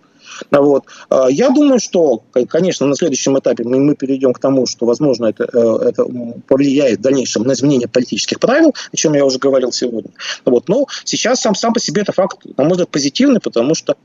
[0.51, 0.85] Вот.
[1.09, 5.27] А, я думаю, что, конечно, на следующем этапе мы, мы перейдем к тому, что, возможно,
[5.27, 6.05] это, э, это
[6.47, 10.11] повлияет в дальнейшем на изменение политических правил, о чем я уже говорил сегодня.
[10.45, 10.69] Вот.
[10.69, 13.95] Но сейчас сам, сам по себе это факт, на мой взгляд, позитивный, потому что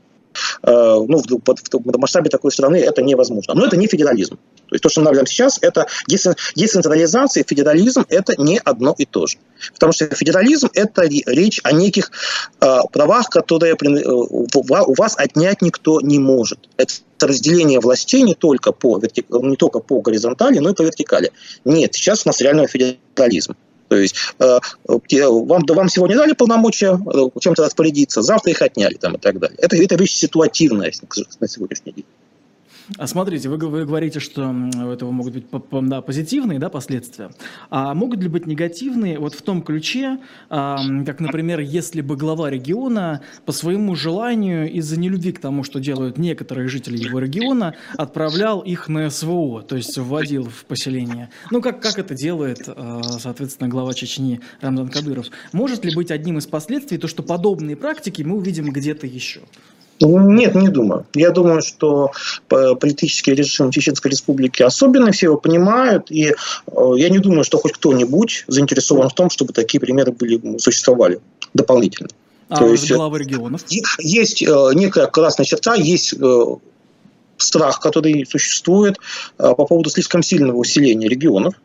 [0.63, 3.53] ну, в, в, в масштабе такой страны это невозможно.
[3.53, 4.37] Но это не федерализм.
[4.67, 9.05] То есть то, что мы наблюдаем сейчас, это децентрализация и федерализм– это не одно и
[9.05, 9.37] то же.
[9.73, 12.11] Потому что федерализм– это речь о неких
[12.61, 16.69] э, правах, которые э, у вас отнять никто не может.
[16.77, 21.31] Это разделение властей не только по, не только по горизонтали, но и по вертикали.
[21.63, 23.55] Нет, сейчас у нас реальный федерализм.
[23.87, 29.15] То есть э, вам, вам сегодня дали полномочия э, чем-то распорядиться, завтра их отняли там,
[29.15, 29.57] и так далее.
[29.59, 30.91] Это, это вещь ситуативная
[31.39, 32.05] на сегодняшний день.
[32.97, 35.45] А смотрите, вы, вы говорите, что у этого могут быть
[35.89, 37.31] да, позитивные да, последствия.
[37.69, 40.19] А могут ли быть негативные вот в том ключе,
[40.49, 45.79] а, как, например, если бы глава региона по своему желанию из-за нелюбви к тому, что
[45.79, 51.29] делают некоторые жители его региона, отправлял их на СВО, то есть вводил в поселение.
[51.51, 55.27] Ну, как, как это делает, а, соответственно, глава Чечни Рамзан Кадыров.
[55.53, 59.41] Может ли быть одним из последствий то, что подобные практики мы увидим где-то еще?
[60.01, 61.05] Нет, не думаю.
[61.13, 62.11] Я думаю, что
[62.49, 66.33] э, политический режим Чеченской Республики особенно все его понимают, и э,
[66.97, 71.19] я не думаю, что хоть кто-нибудь заинтересован в том, чтобы такие примеры были, существовали
[71.53, 72.09] дополнительно.
[72.49, 73.61] А То есть, главы регионов?
[73.99, 76.13] Есть э, некая красная черта, есть
[77.37, 78.97] страх, который существует
[79.37, 81.55] по поводу слишком сильного усиления регионов.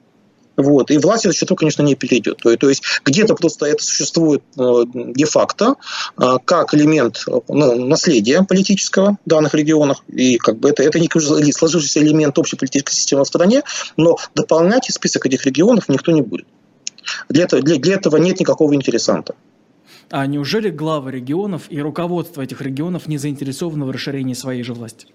[0.61, 0.90] Вот.
[0.90, 2.38] И власть эту черту, конечно, не перейдет.
[2.38, 5.77] То, то есть где-то просто это существует э, де-факто
[6.18, 10.05] э, как элемент ну, наследия политического в данных регионах.
[10.09, 13.62] И как бы это, это не сложившийся элемент общей политической системы в стране,
[13.96, 16.46] но дополнять список этих регионов никто не будет.
[17.29, 19.35] Для этого, для, для этого нет никакого интересанта.
[20.11, 25.07] А неужели главы регионов и руководство этих регионов не заинтересованы в расширении своей же власти?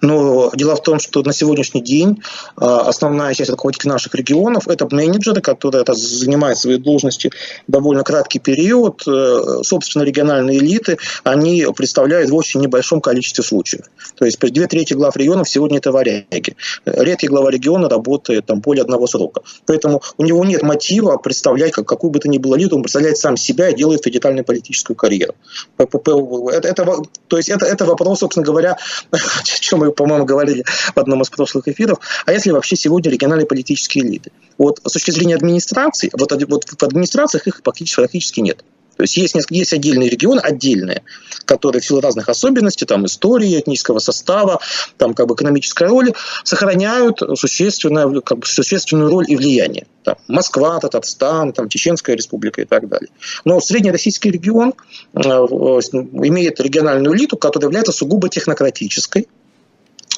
[0.00, 2.22] Но дело в том, что на сегодняшний день
[2.56, 7.30] а, основная часть руководителей наших регионов– это менеджеры, которые это занимают свои должности
[7.66, 9.02] довольно краткий период.
[9.06, 13.86] Э, собственно, региональные элиты, они представляют в очень небольшом количестве случаев.
[14.16, 16.56] То есть две трети глав регионов сегодня это варяги.
[16.84, 19.42] Редкий глава региона работает там более одного срока.
[19.66, 23.18] Поэтому у него нет мотива представлять как, какую бы то ни было элиту, он представляет
[23.18, 25.34] сам себя и делает федеральную политическую карьеру.
[25.78, 28.76] Это, это, то есть это, это вопрос, собственно говоря,
[29.10, 30.64] о чем по-моему, говорили
[30.94, 34.32] в одном из прошлых эфиров, а если вообще сегодня региональные политические элиты?
[34.58, 38.64] Вот с точки зрения администрации, вот, вот в администрациях их практически, практически нет.
[38.96, 41.02] То есть есть, есть отдельные регионы, отдельные,
[41.44, 44.60] которые в силу разных особенностей, там, истории, этнического состава,
[44.96, 46.14] там, как бы экономической роли,
[46.44, 49.86] сохраняют существенную, как бы, существенную роль и влияние.
[50.02, 53.08] Там, Москва, Татарстан, там, Чеченская республика и так далее.
[53.44, 54.72] Но среднероссийский регион
[55.14, 59.28] э, имеет региональную элиту, которая является сугубо технократической,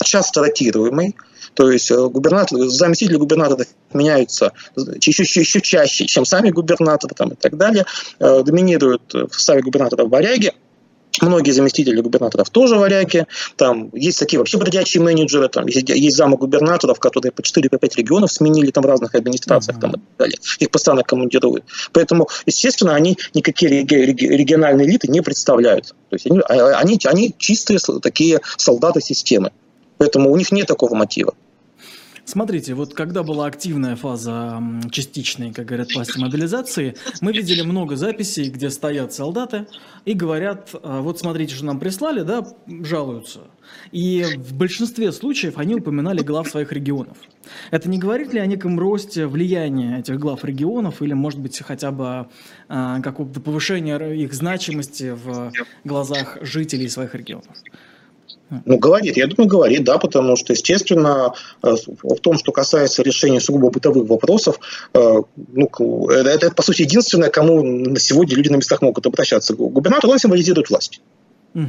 [0.09, 1.14] часто ротируемой,
[1.54, 7.30] то есть э, губернатор, заместители губернатора меняются еще, еще, еще чаще, чем сами губернаторы там,
[7.30, 7.84] и так далее.
[8.20, 10.52] Э, доминируют в составе губернаторов варяги.
[11.20, 13.26] Многие заместители губернаторов тоже варяги.
[13.56, 15.48] Там есть такие вообще бродячие менеджеры.
[15.48, 19.78] Там есть, есть замы губернаторов, которые по 4-5 по регионов сменили там в разных администрациях
[19.78, 19.80] mm-hmm.
[19.80, 20.38] там, и так далее.
[20.61, 21.64] Их постоянно командируют.
[21.92, 25.88] Поэтому, естественно, они никакие региональные элиты не представляют.
[25.88, 29.50] То есть они, а, они, они чистые такие солдаты системы.
[29.99, 31.34] Поэтому у них нет такого мотива.
[32.28, 38.51] Смотрите, вот когда была активная фаза частичной, как говорят, власти мобилизации, мы видели много записей,
[38.51, 39.66] где стоят солдаты
[40.05, 43.40] и говорят, «А, вот смотрите, что нам прислали, да, жалуются.
[43.92, 47.16] И в большинстве случаев они упоминали глав своих регионов.
[47.70, 51.92] Это не говорит ли о неком росте влияния этих глав регионов или, может быть, хотя
[51.92, 52.28] бы
[52.68, 55.51] а, какого-то повышения их значимости в
[55.84, 57.57] глазах жителей своих регионов?
[58.64, 63.40] Ну, говорит, я думаю, говорит, да, потому что, естественно, э, в том, что касается решения
[63.40, 64.59] сугубо бытовых вопросов,
[64.94, 65.14] э,
[65.53, 69.55] ну, это, это, по сути, единственное, кому на сегодня люди на местах могут обращаться.
[69.55, 71.01] Губернатор, он символизирует власть.
[71.55, 71.64] Угу.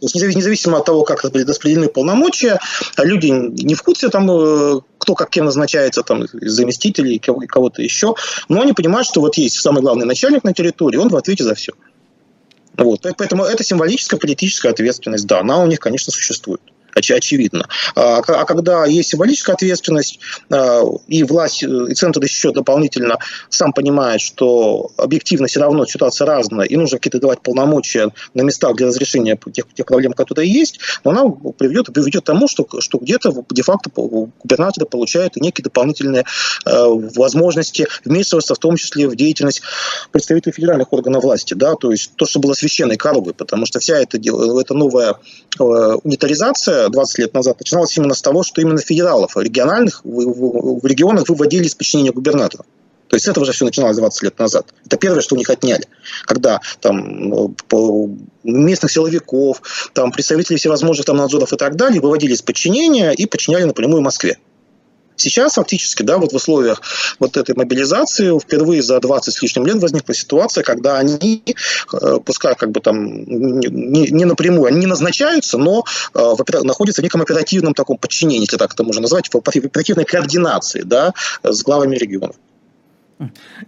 [0.00, 2.60] То есть независимо от того, как распределены полномочия,
[2.98, 8.14] люди не в курсе, там, э, кто как кем назначается, там, заместителей, кого-то еще,
[8.48, 11.54] но они понимают, что вот есть самый главный начальник на территории, он в ответе за
[11.54, 11.72] все.
[12.76, 13.06] Вот.
[13.16, 16.60] Поэтому это символическая политическая ответственность, да, она у них, конечно, существует
[16.94, 17.66] очевидно.
[17.94, 20.20] А, а когда есть символическая ответственность,
[20.50, 23.18] а, и власть, э, и центр еще дополнительно
[23.48, 28.76] сам понимает, что объективно все равно ситуация разная, и нужно какие-то давать полномочия на местах
[28.76, 31.28] для разрешения тех, тех проблем, которые есть, но она
[31.58, 36.24] приведет, приведет к тому, что, что где-то де-факто губернаторы получают некие дополнительные
[36.66, 36.84] э,
[37.16, 39.62] возможности вмешиваться, в том числе в деятельность
[40.10, 43.98] представителей федеральных органов власти, да, то есть то, что было священной коровой, потому что вся
[43.98, 45.16] эта, эта новая
[45.58, 51.28] э, унитаризация 20 лет назад начиналось именно с того, что именно федералов, региональных, в, регионах
[51.28, 52.66] выводили из подчинения губернаторов.
[53.08, 54.72] То есть это уже все начиналось 20 лет назад.
[54.86, 55.86] Это первое, что у них отняли.
[56.24, 57.54] Когда там
[58.42, 59.60] местных силовиков,
[59.92, 64.38] там представителей всевозможных там надзоров и так далее выводили из подчинения и подчиняли напрямую Москве.
[65.16, 66.80] Сейчас фактически, да, вот в условиях
[67.18, 72.54] вот этой мобилизации впервые за 20 с лишним лет возникла ситуация, когда они, э, пускай
[72.54, 75.84] как бы там не, не напрямую, они не назначаются, но
[76.14, 80.82] э, находятся в неком оперативном таком подчинении, если так это можно назвать, в оперативной координации,
[80.82, 82.36] да, с главами регионов.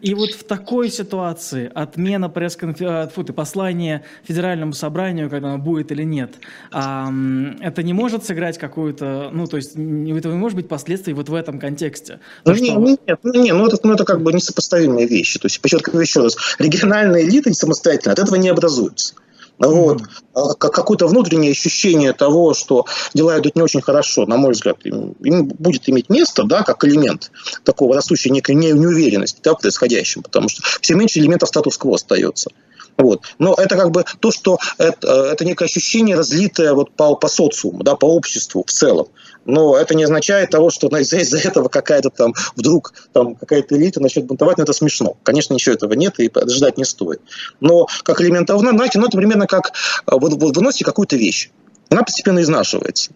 [0.01, 6.35] И вот в такой ситуации отмена пресс-конференции, послания Федеральному собранию, когда оно будет или нет,
[6.71, 11.35] это не может сыграть какую-то, ну, то есть это не может быть последствий вот в
[11.35, 12.21] этом контексте?
[12.45, 12.65] Ну, что...
[12.65, 15.39] нет, нет, ну, нет, ну, это, ну, это как бы несопоставимые вещи.
[15.39, 19.15] То есть, подчеркиваю еще раз, региональная элита самостоятельно от этого не образуется.
[19.59, 20.03] Вот.
[20.35, 20.59] Mm-hmm.
[20.59, 25.47] Какое-то внутреннее ощущение того, что дела идут не очень хорошо, на мой взгляд, им, им
[25.47, 27.31] будет иметь место, да, как элемент
[27.63, 32.51] такого растущей некой неуверенности да, в происходящем, потому что все меньше элементов статус-кво остается.
[32.97, 33.23] Вот.
[33.39, 37.83] Но это как бы то, что это, это некое ощущение, разлитое вот по, по социуму,
[37.83, 39.09] да, по обществу в целом.
[39.45, 44.01] Но это не означает того, что из-за из этого какая-то там вдруг там какая-то элита
[44.01, 45.17] начнет бунтовать, но это смешно.
[45.23, 47.21] Конечно, ничего этого нет и ждать не стоит.
[47.61, 49.73] Но как элемент, знаете, ну это примерно как
[50.07, 51.51] вот, вот выносите какую-то вещь.
[51.91, 53.13] Она постепенно изнашивается.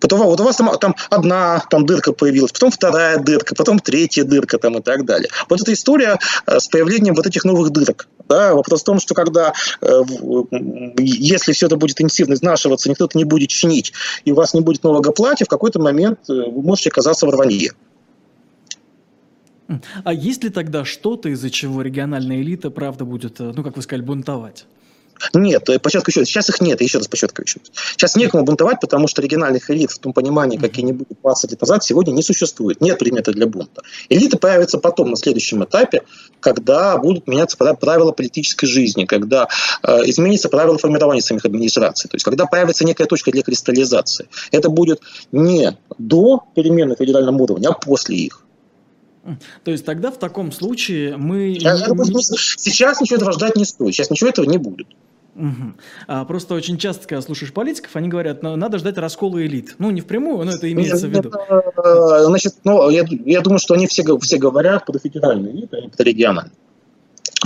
[0.00, 4.24] Потом вот у вас там, там одна там дырка появилась, потом вторая дырка, потом третья
[4.24, 5.28] дырка там и так далее.
[5.48, 8.08] Вот эта история э, с появлением вот этих новых дырок.
[8.28, 8.54] Да?
[8.54, 10.02] Вопрос в том, что когда, э,
[10.98, 13.92] если все это будет интенсивно изнашиваться, никто это не будет чинить,
[14.24, 17.30] и у вас не будет нового платья, в какой-то момент э, вы можете оказаться в
[17.30, 17.72] рванье.
[20.02, 24.04] А есть ли тогда что-то, из-за чего региональная элита, правда, будет, ну, как вы сказали,
[24.04, 24.66] бунтовать?
[25.34, 26.26] Нет, подсчетку счет.
[26.26, 27.62] Сейчас их нет, еще раз подсчетку счет.
[27.92, 31.60] Сейчас некому бунтовать, потому что региональных элит в том понимании, какие они были 20 лет
[31.60, 32.80] назад, сегодня не существует.
[32.80, 33.82] Нет предмета для бунта.
[34.08, 36.02] Элиты появятся потом, на следующем этапе,
[36.40, 39.48] когда будут меняться правила политической жизни, когда
[39.82, 44.28] э, изменится правила формирования самих администраций, то есть когда появится некая точка для кристаллизации.
[44.50, 45.00] Это будет
[45.32, 48.44] не до перемен на федеральном уровне, а после их.
[49.64, 51.54] То есть тогда в таком случае мы...
[51.54, 51.82] Сейчас,
[52.56, 54.86] сейчас ничего этого ждать не стоит, сейчас ничего этого не будет.
[55.36, 55.74] Угу.
[56.08, 59.76] А просто очень часто, когда слушаешь политиков, они говорят, ну, надо ждать раскола элит.
[59.78, 61.30] Ну, не впрямую, но это имеется в виду.
[61.30, 65.80] Э, значит, ну, я, я думаю, что они все, все говорят про федеральные элиты, а
[65.80, 66.52] не про региональные.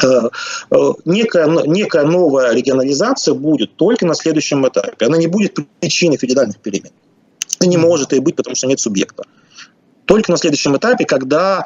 [0.02, 0.28] Э,
[0.70, 5.06] э, некая, некая новая регионализация будет только на следующем этапе.
[5.06, 6.92] Она не будет причиной федеральных перемен.
[7.60, 9.24] И не может и быть, потому что нет субъекта.
[10.06, 11.64] Только на следующем этапе, когда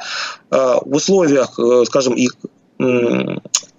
[0.48, 2.36] в условиях, скажем, их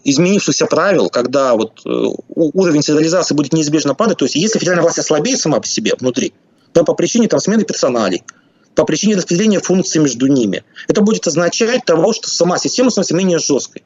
[0.09, 1.89] изменившихся правил, когда вот э,
[2.35, 6.33] уровень централизации будет неизбежно падать, то есть если федеральная власть ослабеет сама по себе внутри,
[6.73, 8.23] то по причине там, смены персоналей,
[8.75, 13.39] по причине распределения функций между ними, это будет означать того, что сама система становится менее
[13.39, 13.83] жесткой.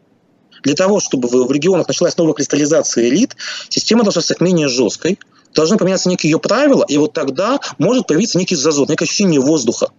[0.63, 3.35] Для того, чтобы в регионах началась новая кристаллизация элит,
[3.69, 5.19] система должна стать менее жесткой,
[5.53, 9.89] должны поменяться некие ее правила, и вот тогда может появиться некий зазор, некое ощущение воздуха.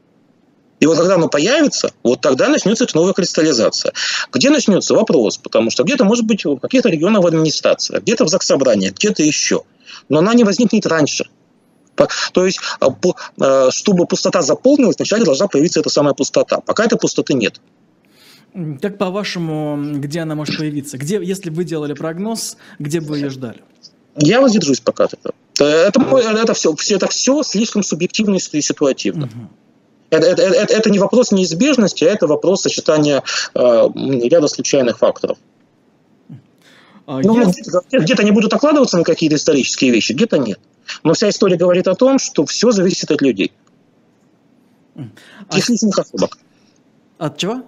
[0.85, 3.95] И вот когда оно появится, вот тогда начнется эта новая кристаллизация.
[4.31, 5.39] Где начнется вопрос?
[5.39, 9.63] Потому что где-то, может быть, в каких-то регионах в администрации, где-то в заксобрании, где-то еще.
[10.11, 11.25] Но она не возникнет раньше.
[12.35, 12.89] То есть, а,
[13.41, 16.61] а, чтобы пустота заполнилась, вначале должна появиться эта самая пустота.
[16.61, 17.63] Пока этой пустоты нет.
[18.83, 20.99] Как по-вашему, где она может появиться?
[20.99, 23.63] Где, если бы вы делали прогноз, где бы вы ее ждали?
[24.19, 25.35] Я воздержусь пока от этого.
[25.55, 29.27] Это, это, это, все, это все слишком субъективно и ситуативно.
[29.29, 29.49] Угу.
[30.17, 33.23] Это, это, это, это не вопрос неизбежности, а это вопрос сочетания
[33.55, 35.39] э, ряда случайных факторов.
[37.07, 38.01] А ну, я...
[38.01, 40.59] Где-то они будут окладываться на какие-то исторические вещи, где-то нет.
[41.03, 43.53] Но вся история говорит о том, что все зависит от людей.
[44.97, 45.59] А...
[45.59, 46.39] Их личных ошибок.
[47.19, 47.63] От чего?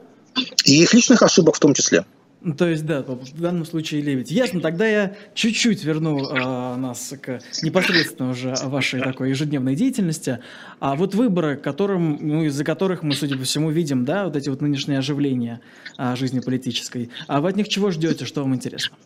[0.65, 2.05] И их личных ошибок в том числе.
[2.47, 4.31] Ну, то есть, да, в данном случае Лебедь.
[4.31, 10.39] Ясно, тогда я чуть-чуть верну э, нас к непосредственно уже вашей такой ежедневной деятельности.
[10.79, 14.49] А вот выборы, которым, ну, из-за которых мы, судя по всему, видим, да, вот эти
[14.49, 15.61] вот нынешние оживления
[15.99, 17.11] э, жизни политической.
[17.27, 18.97] А вы от них чего ждете, что вам интересно?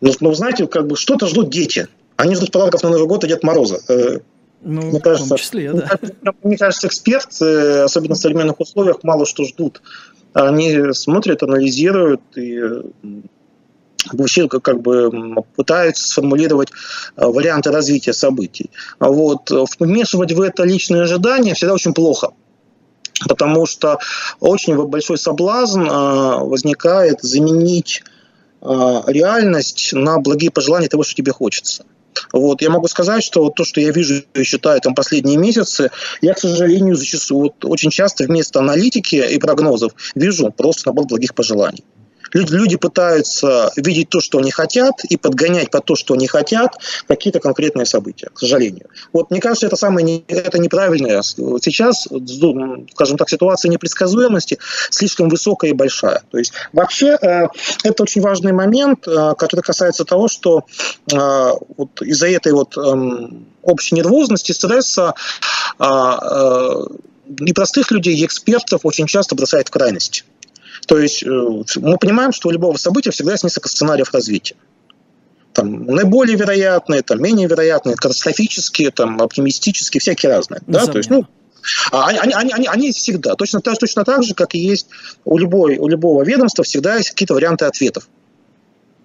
[0.00, 1.88] Ну, ну знаете, как бы что-то ждут дети.
[2.14, 3.80] Они ждут подарков на Новый год и Дед Мороза.
[3.88, 4.20] Э,
[4.60, 5.98] ну, мне кажется, в том числе, да.
[6.44, 9.82] Мне кажется, эксперты, особенно в современных условиях, мало что ждут
[10.34, 12.60] они смотрят, анализируют и
[14.10, 15.10] вообще как бы
[15.56, 16.70] пытаются сформулировать
[17.16, 18.70] э, варианты развития событий.
[18.98, 19.50] Вот.
[19.78, 22.32] Вмешивать в это личные ожидания всегда очень плохо.
[23.28, 23.98] Потому что
[24.40, 28.02] очень большой соблазн э, возникает заменить
[28.60, 28.66] э,
[29.06, 31.84] реальность на благие пожелания того, что тебе хочется.
[32.32, 35.90] Вот, я могу сказать, что вот то, что я вижу и считаю там последние месяцы,
[36.20, 41.34] я, к сожалению, зачастую, вот, очень часто вместо аналитики и прогнозов вижу просто набор благих
[41.34, 41.84] пожеланий.
[42.32, 46.76] Люди, пытаются видеть то, что они хотят, и подгонять под то, что они хотят,
[47.06, 48.86] какие-то конкретные события, к сожалению.
[49.12, 51.22] Вот мне кажется, это самое это неправильное.
[51.22, 52.08] Сейчас,
[52.92, 54.58] скажем так, ситуация непредсказуемости
[54.90, 56.22] слишком высокая и большая.
[56.30, 57.48] То есть вообще э,
[57.84, 60.64] это очень важный момент, э, который касается того, что
[61.12, 61.16] э,
[61.76, 65.14] вот из-за этой вот эм, общей нервозности, стресса
[67.38, 70.24] непростых людей и экспертов очень часто бросает в крайность.
[70.86, 74.56] То есть э, мы понимаем, что у любого события всегда есть несколько сценариев развития.
[75.52, 80.62] Там, наиболее вероятные, там, менее вероятные, катастрофические, там, оптимистические, всякие разные.
[80.66, 80.86] Да?
[80.86, 81.26] То есть, ну,
[81.90, 84.88] а они, они, они, они всегда, точно, точно так же, как и есть
[85.24, 88.08] у, любой, у любого ведомства, всегда есть какие-то варианты ответов.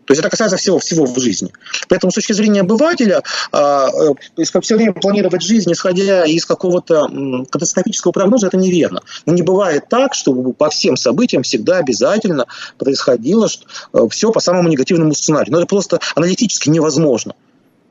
[0.08, 1.52] То есть это касается всего, всего в жизни.
[1.90, 3.90] Поэтому с точки зрения обывателя, а,
[4.38, 9.02] э, все время планировать жизнь, исходя из какого-то катастрофического прогноза, это неверно.
[9.26, 12.46] Но не бывает так, чтобы по всем событиям всегда обязательно
[12.78, 13.48] происходило
[13.94, 15.52] э, все по самому негативному сценарию.
[15.52, 17.34] Но это просто аналитически невозможно.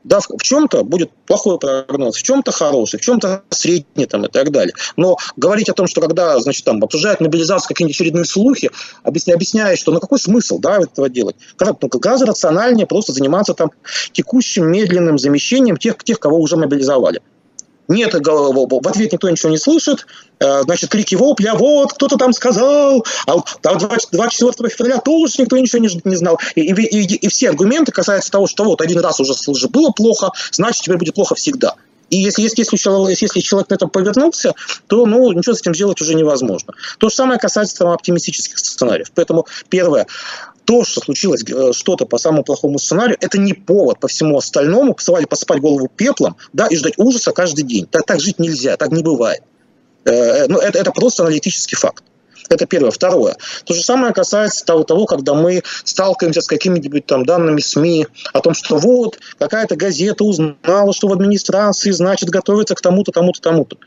[0.07, 4.51] Да, в, чем-то будет плохой прогноз, в чем-то хороший, в чем-то средний там, и так
[4.51, 4.73] далее.
[4.95, 8.71] Но говорить о том, что когда значит, там, обсуждают мобилизацию какие-нибудь очередные слухи,
[9.03, 11.35] объясняя, объясняя, что ну какой смысл да, этого делать?
[11.57, 13.71] Когда, ну, рациональнее просто заниматься там,
[14.13, 17.21] текущим медленным замещением тех, тех, кого уже мобилизовали.
[17.87, 20.05] Нет, в ответ никто ничего не слышит.
[20.39, 23.37] Э, значит, крики вопля, вот, кто-то там сказал, а
[24.11, 26.39] 24 февраля тоже никто ничего не, знал.
[26.55, 30.31] И, и, и, и все аргументы касаются того, что вот один раз уже, было плохо,
[30.51, 31.75] значит, теперь будет плохо всегда.
[32.09, 34.53] И если, если, если, человек, если человек на этом повернулся,
[34.87, 36.73] то ну, ничего с этим сделать уже невозможно.
[36.99, 39.11] То же самое касается там, оптимистических сценариев.
[39.13, 40.07] Поэтому, первое,
[40.67, 44.93] то, что случилось э, что-то по самому плохому сценарию, это не повод по всему остальному
[44.93, 47.87] посылать посыпать голову пеплом, да, и ждать ужаса каждый день.
[47.89, 49.41] Так, так жить нельзя, так не бывает.
[50.03, 52.03] Э, ну, это, это просто аналитический факт.
[52.49, 52.91] Это первое.
[52.91, 53.37] Второе.
[53.63, 58.41] То же самое касается того, того когда мы сталкиваемся с какими-нибудь там данными СМИ о
[58.41, 63.77] том, что вот какая-то газета узнала, что в администрации, значит, готовится к тому-то, тому-то, тому-то.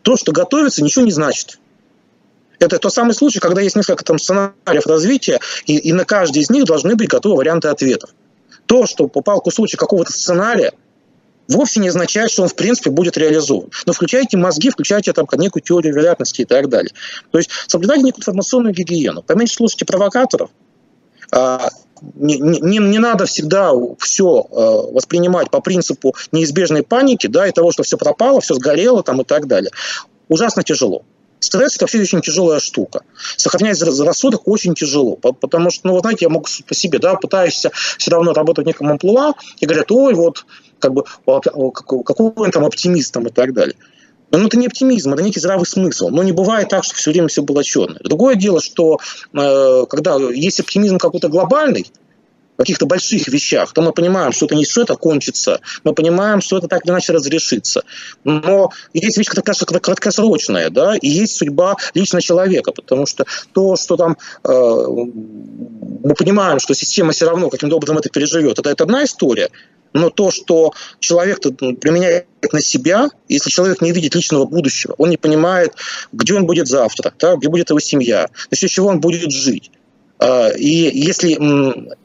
[0.00, 1.58] То, что готовится, ничего не значит.
[2.58, 6.50] Это тот самый случай, когда есть несколько там сценариев развития, и, и на каждый из
[6.50, 8.10] них должны быть готовы варианты ответов.
[8.66, 10.72] То, что попал кусочек какого-то сценария,
[11.48, 13.70] вовсе не означает, что он, в принципе, будет реализован.
[13.86, 16.92] Но включайте мозги, включайте там некую теорию вероятности и так далее.
[17.30, 19.22] То есть соблюдайте некую информационную гигиену.
[19.22, 20.50] Поменьше слушайте провокаторов.
[21.30, 21.68] А,
[22.14, 27.72] не, не, не надо всегда все а, воспринимать по принципу неизбежной паники, да, и того,
[27.72, 29.70] что все пропало, все сгорело там и так далее.
[30.28, 31.04] Ужасно тяжело.
[31.44, 33.02] Стресс– это вообще очень тяжелая штука.
[33.36, 37.70] Сохранять рассудок очень тяжело, потому что, ну, вы знаете, я могу по себе, да, пытаешься
[37.98, 40.46] все равно работать в неком амплуа, и говорят, ой, вот,
[40.78, 43.76] как бы, какой он там оптимист там и так далее.
[44.30, 46.08] Но это не оптимизм, это некий здравый смысл.
[46.08, 48.00] Но не бывает так, что все время все было черное.
[48.02, 48.98] Другое дело, что
[49.32, 51.86] э, когда есть оптимизм какой-то глобальный,
[52.56, 56.58] каких-то больших вещах, то мы понимаем, что это не что это кончится, мы понимаем, что
[56.58, 57.82] это так или иначе разрешится.
[58.24, 64.16] Но есть вещь краткосрочная, да, и есть судьба лично человека, потому что то, что там
[64.44, 69.50] э, мы понимаем, что система все равно каким-то образом это переживет, это, это одна история,
[69.94, 75.16] но то, что человек применяет на себя, если человек не видит личного будущего, он не
[75.16, 75.74] понимает,
[76.12, 79.70] где он будет завтра, да, где будет его семья, за счет чего он будет жить.
[80.24, 81.36] А, и если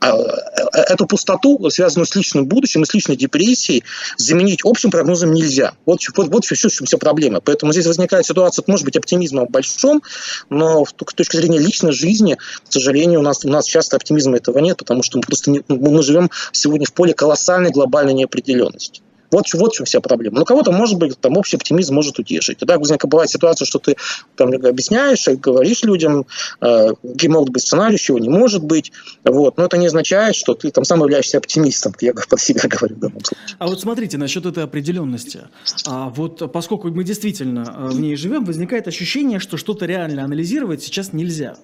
[0.01, 3.86] а, э, эту пустоту, связанную с личным будущим и с личной депрессией,
[4.17, 5.74] заменить общим прогнозом нельзя.
[5.86, 7.39] Вот, вот, вот все, все, все проблема.
[7.39, 10.03] Поэтому здесь возникает ситуация, может быть, оптимизма большом,
[10.49, 12.36] но с точки зрения личной жизни,
[12.67, 15.61] к сожалению, у нас, у нас часто оптимизма этого нет, потому что мы просто не,
[15.70, 19.01] мы живем сегодня в поле колоссальной глобальной неопределенности.
[19.32, 20.39] Вот, вот в чем вся проблема.
[20.39, 22.57] Ну, кого-то, может быть, там общий оптимизм может утешить.
[22.57, 23.95] Тогда возникает бывает ситуация, что ты
[24.36, 26.25] там объясняешь, говоришь людям,
[26.61, 28.91] э, какие могут быть сценарии, чего не может быть.
[29.23, 29.57] Вот.
[29.57, 31.93] Но это не означает, что ты там сам являешься оптимистом.
[32.01, 33.55] Я под себя говорю в данном случае.
[33.57, 35.41] А вот смотрите, насчет этой определенности.
[35.86, 40.84] А вот поскольку мы действительно э, в ней живем, возникает ощущение, что что-то реально анализировать
[40.84, 41.55] сейчас нельзя.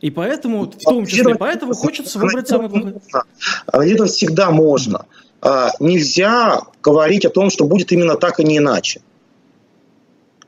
[0.00, 2.94] И поэтому, в том числе поэтому, хочется выбрать самый плохой.
[3.66, 5.04] Анализировать всегда можно.
[5.42, 9.00] А, нельзя говорить о том, что будет именно так и не иначе.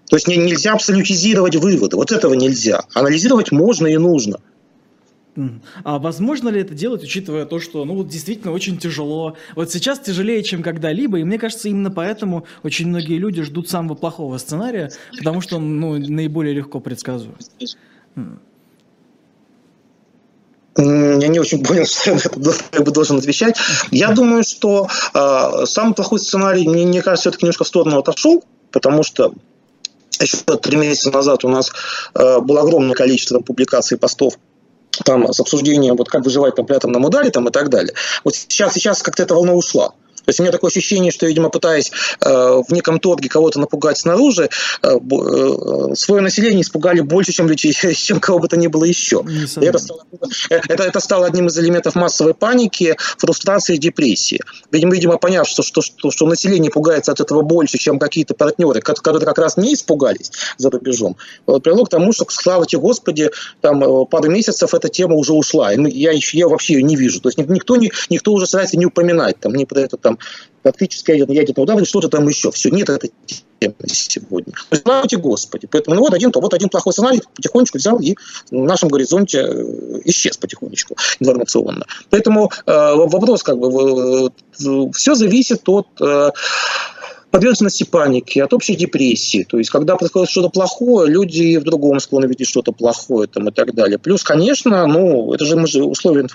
[0.09, 1.97] То есть нельзя абсолютизировать выводы.
[1.97, 2.85] Вот этого нельзя.
[2.95, 4.41] Анализировать можно и нужно.
[5.85, 9.37] А возможно ли это делать, учитывая то, что, ну, вот действительно очень тяжело.
[9.57, 13.95] Вот сейчас тяжелее, чем когда-либо, и мне кажется, именно поэтому очень многие люди ждут самого
[13.95, 17.35] плохого сценария, потому что он, ну, наиболее легко предсказуем.
[20.77, 23.57] Я не очень понял, что я как бы должен отвечать.
[23.91, 28.43] Я думаю, что э, самый плохой сценарий, мне, мне кажется, все-таки немножко в сторону отошел,
[28.71, 29.35] потому что
[30.21, 31.73] еще три месяца назад у нас
[32.15, 34.39] э, было огромное количество там, публикаций, постов
[35.05, 37.95] там, с обсуждением, вот как выживать там, при атомном ударе там, и так далее.
[38.25, 39.93] Вот сейчас, сейчас как-то эта волна ушла.
[40.25, 43.99] То есть у меня такое ощущение, что, видимо, пытаясь э, в неком торге кого-то напугать
[43.99, 44.51] снаружи,
[44.83, 49.25] э, э, свое население испугали больше, чем, чем кого бы то ни было еще.
[49.57, 50.05] Это стало,
[50.51, 54.41] э, это, это стало одним из элементов массовой паники, фрустрации и депрессии.
[54.71, 58.81] Видимо, видимо поняв, что, что, что, что население пугается от этого больше, чем какие-то партнеры,
[58.81, 61.17] которые как раз не испугались за рубежом,
[61.47, 65.33] вот, привело к тому, что, слава тебе Господи, там э, пару месяцев эта тема уже
[65.33, 65.73] ушла.
[65.73, 67.21] И я, я вообще ее не вижу.
[67.21, 70.19] То есть никто, не, никто уже старается не упоминать там, ни про это там, там
[70.63, 72.51] тактический ядерный, ядерный удар или что-то там еще.
[72.51, 73.13] Все, нет этой
[73.59, 74.53] темы сегодня.
[74.71, 75.67] Славьте Господи.
[75.71, 78.15] Поэтому ну, вот, один, вот один плохой сценарий потихонечку взял и
[78.51, 81.87] в нашем горизонте э, исчез потихонечку информационно.
[82.11, 86.31] Поэтому э, вопрос как бы, э, все зависит от э,
[87.31, 89.45] подверженности панике, от общей депрессии.
[89.49, 93.53] То есть, когда происходит что-то плохое, люди в другом склонны видеть что-то плохое там, и
[93.53, 93.99] так далее.
[93.99, 96.27] Плюс, конечно, ну, это же мы же условия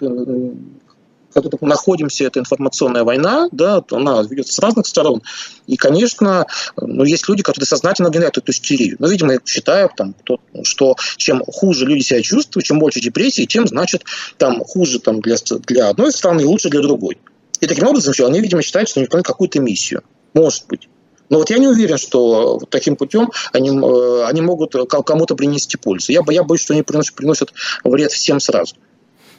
[1.62, 5.22] мы находимся, это информационная война, да, она ведется с разных сторон.
[5.68, 8.98] И, конечно, ну, есть люди, которые сознательно гонят эту истерию.
[9.00, 13.46] Но, видимо, я считаю, там, то, что чем хуже люди себя чувствуют, чем больше депрессии,
[13.46, 14.04] тем, значит,
[14.38, 15.36] там, хуже там, для,
[15.66, 17.18] для одной страны и лучше для другой.
[17.60, 20.04] И таким образом все, они, видимо, считают, что они выполняют какую-то миссию.
[20.34, 20.88] Может быть.
[21.30, 26.12] Но вот я не уверен, что таким путем они, э, они могут кому-то принести пользу.
[26.12, 28.76] Я, я боюсь, что они приносят, приносят вред всем сразу.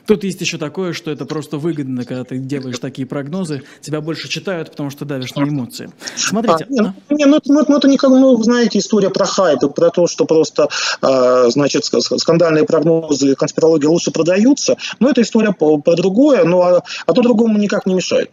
[0.08, 4.26] Тут есть еще такое, что это просто выгодно, когда ты делаешь такие прогнозы, тебя больше
[4.26, 5.90] читают, потому что давишь на эмоции.
[6.16, 6.64] Смотрите.
[6.64, 9.60] А, не, ну, не, ну, ну, ну, это не как, ну, знаете, история про хайп,
[9.74, 10.70] про то, что просто,
[11.02, 14.78] э, значит, скандальные прогнозы, конспирологии лучше продаются.
[14.98, 18.30] Но это история про, про другое, но а, а то другому никак не мешает.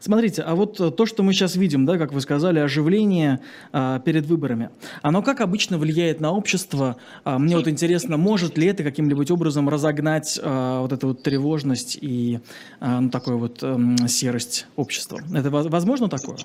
[0.00, 3.40] Смотрите, а вот э, то, что мы сейчас видим, да, как вы сказали, оживление
[3.72, 4.70] а, перед выборами,
[5.02, 6.96] оно как обычно влияет на общество?
[7.22, 11.96] А, мне вот интересно, может ли это каким-нибудь образом разогнать а, вот эту вот тревожность
[12.00, 12.40] и
[12.80, 13.78] а, ну, такую вот а,
[14.08, 15.20] серость общества?
[15.32, 16.38] Это возможно такое?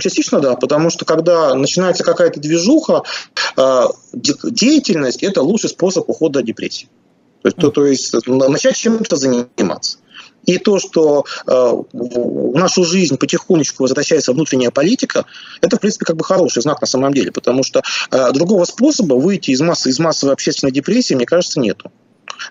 [0.00, 3.02] Частично да, потому что когда начинается какая-то движуха,
[3.56, 6.88] а, деятельность– это лучший способ ухода от депрессии.
[7.42, 9.98] То то, то есть начать чем-то заниматься.
[10.46, 11.50] И то, что э,
[11.92, 15.26] в нашу жизнь потихонечку возвращается внутренняя политика,
[15.60, 19.14] это, в принципе, как бы хороший знак на самом деле, потому что э, другого способа
[19.14, 21.90] выйти из, массы, из массовой общественной депрессии, мне кажется, нету.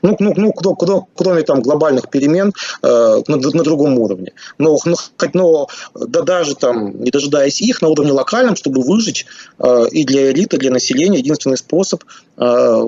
[0.01, 4.33] Ну, ну, ну кто, кто, кроме там глобальных перемен э, на, на другом уровне.
[4.57, 4.95] Но, но,
[5.33, 9.25] но да, даже там, не дожидаясь их, на уровне локальном, чтобы выжить
[9.59, 12.03] э, и для элиты, для населения, единственный способ
[12.37, 12.83] э,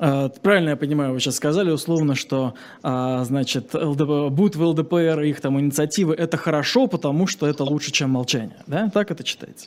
[0.00, 5.20] А, правильно я понимаю, вы сейчас сказали условно, что, а, значит, ЛДП, будут в ЛДПР
[5.20, 8.88] их там инициативы, это хорошо, потому что это лучше, чем молчание, да?
[8.88, 9.66] Так это читается?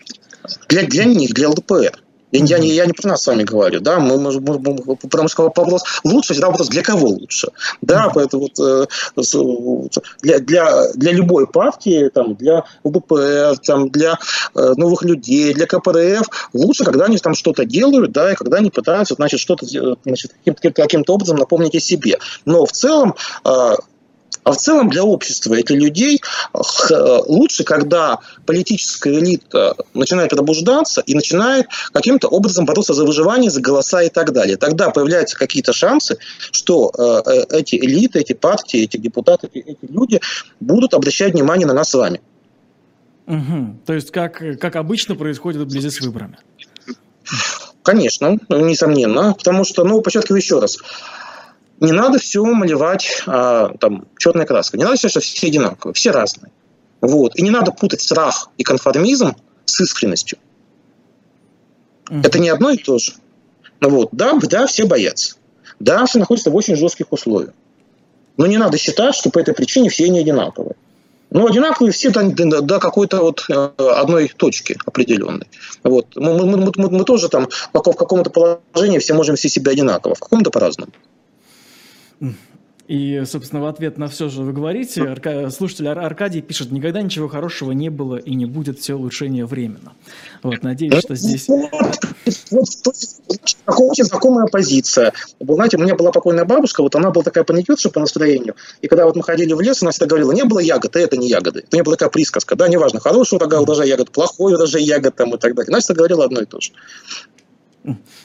[0.69, 2.01] Для, для них, для ЛДПР.
[2.33, 5.43] Я, я, я не про нас с вами говорю, да, мы, мы, мы, потому что
[5.43, 7.49] вопрос лучше, всегда вопрос, для кого лучше,
[7.81, 8.87] да, поэтому вот, э,
[10.23, 14.17] для, для, для любой партии, там, для ЛДПР, там, для
[14.55, 18.71] э, новых людей, для КПРФ лучше, когда они там что-то делают, да, и когда они
[18.71, 19.67] пытаются, значит, что-то,
[20.03, 22.17] значит, каким-то, образом напомнить о себе.
[22.45, 23.13] Но в целом
[23.45, 23.75] э,
[24.43, 26.21] а в целом для общества и для людей
[27.27, 34.01] лучше, когда политическая элита начинает пробуждаться и начинает каким-то образом бороться за выживание, за голоса
[34.03, 34.57] и так далее.
[34.57, 36.17] Тогда появляются какие-то шансы,
[36.51, 40.19] что э, э, эти элиты, эти партии, эти депутаты, эти люди
[40.59, 42.21] будут обращать внимание на нас с вами.
[43.27, 43.79] Угу.
[43.85, 46.37] То есть, как, как обычно происходит вблизи с выборами?
[47.83, 49.33] Конечно, несомненно.
[49.33, 50.77] Потому что, ну, подчеркиваю еще раз,
[51.83, 54.77] не надо все малевать а, там, черной краской.
[54.79, 56.51] Не надо все, что все одинаковые, все разные.
[57.01, 57.35] Вот.
[57.35, 60.37] И не надо путать страх и конформизм с искренностью.
[62.05, 62.25] Mm-hmm.
[62.25, 63.13] Это не одно и то же.
[63.81, 64.09] Ну, вот.
[64.13, 65.35] Да, да, все боятся.
[65.79, 67.53] Да, все находятся в очень жестких условиях.
[68.37, 70.75] Но не надо считать, что по этой причине все не одинаковые.
[71.29, 75.47] Ну, одинаковые все до, до, до какой-то вот э, одной точки определенной.
[75.83, 76.15] Вот.
[76.15, 80.15] Мы, мы, мы, мы, мы тоже там в каком-то положении все можем все себя одинаково,
[80.15, 80.91] в каком-то по-разному.
[82.87, 85.49] И, собственно, в ответ на все же вы говорите, Арка...
[85.51, 89.93] слушатель Ар- Аркадий пишет, никогда ничего хорошего не было и не будет, все улучшение временно.
[90.43, 91.47] Вот, надеюсь, что здесь...
[91.47, 92.67] Вот,
[93.65, 95.13] очень знакомая позиция.
[95.39, 98.87] Вы знаете, у меня была покойная бабушка, вот она была такая паникерша по настроению, и
[98.87, 101.29] когда вот мы ходили в лес, она всегда говорила, не было ягод, и это не
[101.29, 101.59] ягоды.
[101.59, 105.37] Это не была такая присказка, да, неважно, хороший урожай ягод, плохой урожай ягод там и
[105.37, 105.69] так далее.
[105.69, 106.71] Она всегда говорила одно и то же.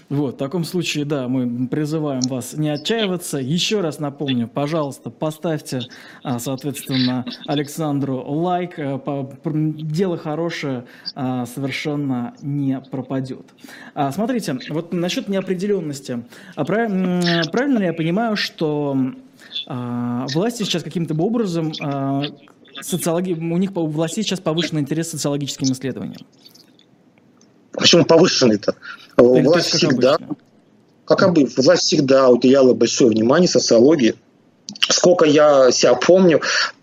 [0.09, 3.37] Вот, в таком случае, да, мы призываем вас не отчаиваться.
[3.39, 5.83] Еще раз напомню, пожалуйста, поставьте,
[6.23, 8.79] а, соответственно, Александру лайк.
[8.79, 8.99] Э,
[9.45, 13.47] дело хорошее а, совершенно не пропадет.
[13.95, 16.25] А, смотрите, вот насчет неопределенности.
[16.55, 18.97] Правильно ли я понимаю, что
[19.67, 21.73] власти сейчас каким-то образом
[22.81, 23.33] социологи...
[23.33, 26.27] у них у властей сейчас повышенный интерес к социологическим исследованиям?
[27.73, 28.75] Почему повышенный-то?
[29.19, 30.37] Власть всегда, обычно.
[31.05, 34.15] как обычно, власть всегда уделяла большое внимание социологии.
[34.89, 36.41] Сколько я себя помню,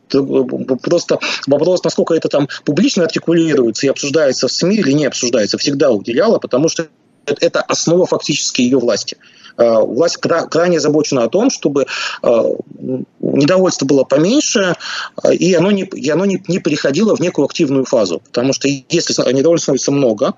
[0.08, 5.90] Просто вопрос, насколько это там публично артикулируется и обсуждается в СМИ или не обсуждается, всегда
[5.92, 6.88] уделяла, потому что
[7.26, 9.18] это основа фактически ее власти.
[9.58, 11.86] Э, власть крайне озабочена о том, чтобы
[12.24, 12.44] э,
[13.22, 14.76] недовольство было поменьше,
[15.24, 18.22] э, и оно, не, и оно не, не переходило в некую активную фазу.
[18.26, 20.34] Потому что если недовольства становится много,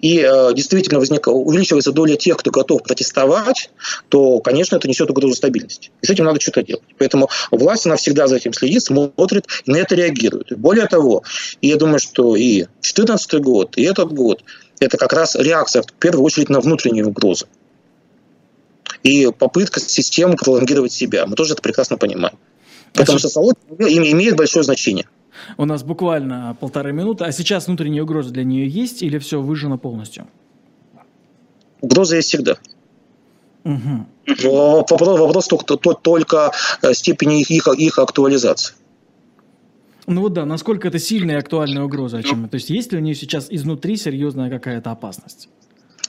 [0.00, 3.70] и действительно возник, увеличивается доля тех, кто готов протестовать,
[4.08, 5.92] то, конечно, это несет угрозу стабильности.
[6.00, 6.82] И с этим надо что-то делать.
[6.98, 10.58] Поэтому власть, она всегда за этим следит, смотрит и на это реагирует.
[10.58, 11.22] Более того,
[11.60, 14.42] я думаю, что и 2014 год, и этот год–
[14.84, 17.46] это как раз реакция, в первую очередь, на внутренние угрозы
[19.02, 21.26] и попытка системы пролонгировать себя.
[21.26, 22.36] Мы тоже это прекрасно понимаем.
[22.92, 25.06] Потому что социология имеет большое значение.
[25.56, 27.24] У нас буквально полторы минуты.
[27.24, 30.26] А сейчас внутренние угрозы для нее есть или все выжжено полностью?
[31.80, 32.58] Угроза есть всегда.
[33.64, 34.06] Угу.
[34.44, 36.52] Вопрос, вопрос только, только
[36.82, 38.74] э, степени их, их, их актуализации.
[40.06, 42.98] Ну вот да, насколько это сильная и актуальная угроза, о чем То есть есть ли
[42.98, 45.48] у нее сейчас изнутри серьезная какая-то опасность?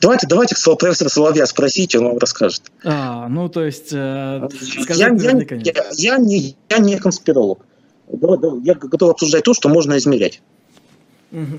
[0.01, 2.63] Давайте, давайте профессора Соловья спросите, он вам расскажет.
[2.83, 4.49] А, ну то есть э,
[4.81, 7.65] сказать я, я, я, я, не, я не конспиролог.
[8.63, 10.41] Я готов обсуждать то, что можно измерять.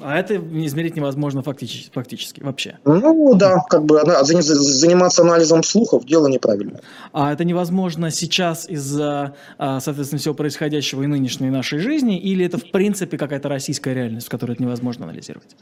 [0.03, 2.79] А это измерить невозможно фактически, фактически вообще.
[2.85, 6.81] Ну да, как бы заниматься анализом слухов дело неправильное.
[7.13, 12.59] А это невозможно сейчас из-за, а, соответственно, всего происходящего и нынешней нашей жизни, или это
[12.59, 15.57] в принципе какая-то российская реальность, в которой это невозможно анализировать?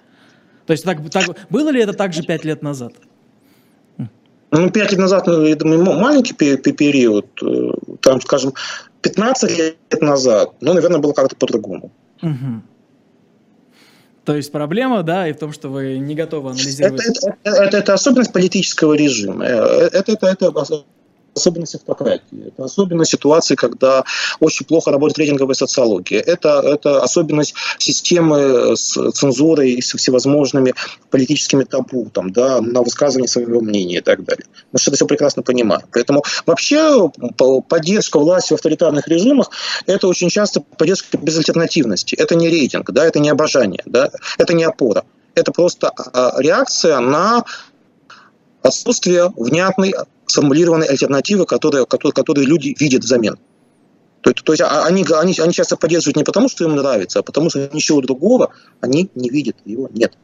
[0.67, 2.93] То есть так, так, было ли это так же пять лет назад?
[4.51, 7.71] Ну, пять лет назад, ну, я думаю, маленький период, э,
[8.03, 8.53] там, скажем,
[9.01, 11.91] 15 лет назад, ну, наверное, было как-то по-другому.
[12.21, 12.63] Угу.
[14.25, 17.05] То есть проблема, да, и в том, что вы не готовы анализировать.
[17.05, 19.45] Это, это, это, это особенность политического режима.
[19.45, 20.53] Э, это, это, это
[21.35, 22.49] особенность автократии.
[22.49, 24.05] Это особенность ситуации, когда
[24.41, 26.21] очень плохо работает рейтинговая социология.
[26.21, 30.75] Это, это особенность системы с цензурой и с всевозможными
[31.11, 34.45] политическими табу там, да, на высказывание своего мнения и так далее.
[34.73, 35.87] Мы что это все прекрасно понимаем.
[35.93, 37.11] Поэтому вообще
[37.69, 39.51] поддержка власти в авторитарных режимах–
[39.87, 42.15] это очень часто поддержка безальтернативности.
[42.15, 45.05] Это не рейтинг, да, это не обожание, да, это не опора.
[45.35, 47.45] Это просто а, реакция на
[48.63, 49.95] отсутствие внятной
[50.33, 53.37] сформулированной альтернативы, которые, которые, которые люди видят взамен.
[54.23, 57.21] То, есть, то есть а, они, они, они часто поддерживают не потому, что им нравится,
[57.21, 60.17] а потому что ничего другого они не видят, его нет.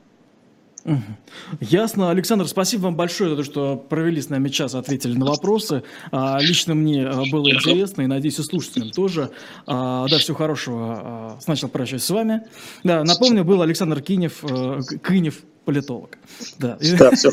[1.61, 2.11] Ясно.
[2.11, 5.83] Александр, спасибо вам большое за то, что провели с нами час, ответили на вопросы.
[6.13, 9.31] А, лично мне а, было интересно и, надеюсь, и слушателям тоже.
[9.67, 11.37] Да, всего хорошего.
[11.41, 12.43] Сначала прощаюсь с вами.
[12.85, 16.17] Да, напомню, был Александр Кинев, э, Кинев, политолог.
[16.59, 16.79] Да.
[16.99, 17.31] да все.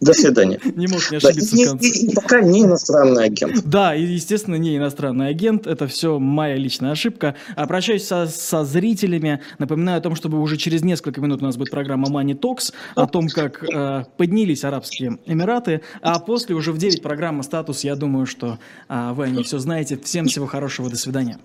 [0.00, 0.58] До свидания.
[0.76, 1.88] Не мог не ошибиться да, в конце.
[1.88, 3.62] И, и, пока не иностранный агент.
[3.66, 5.66] Да, и, естественно, не иностранный агент.
[5.66, 7.34] Это все моя личная ошибка.
[7.56, 9.42] Обращаюсь со, со зрителями.
[9.58, 13.06] Напоминаю о том, чтобы уже через несколько минут у нас будет программа Money Talks о
[13.06, 15.82] том, как э, поднялись Арабские Эмираты.
[16.00, 17.84] А после уже в 9 программа «Статус».
[17.84, 18.58] Я думаю, что
[18.88, 19.98] э, вы о ней все знаете.
[20.02, 20.88] Всем всего хорошего.
[20.88, 21.38] До свидания.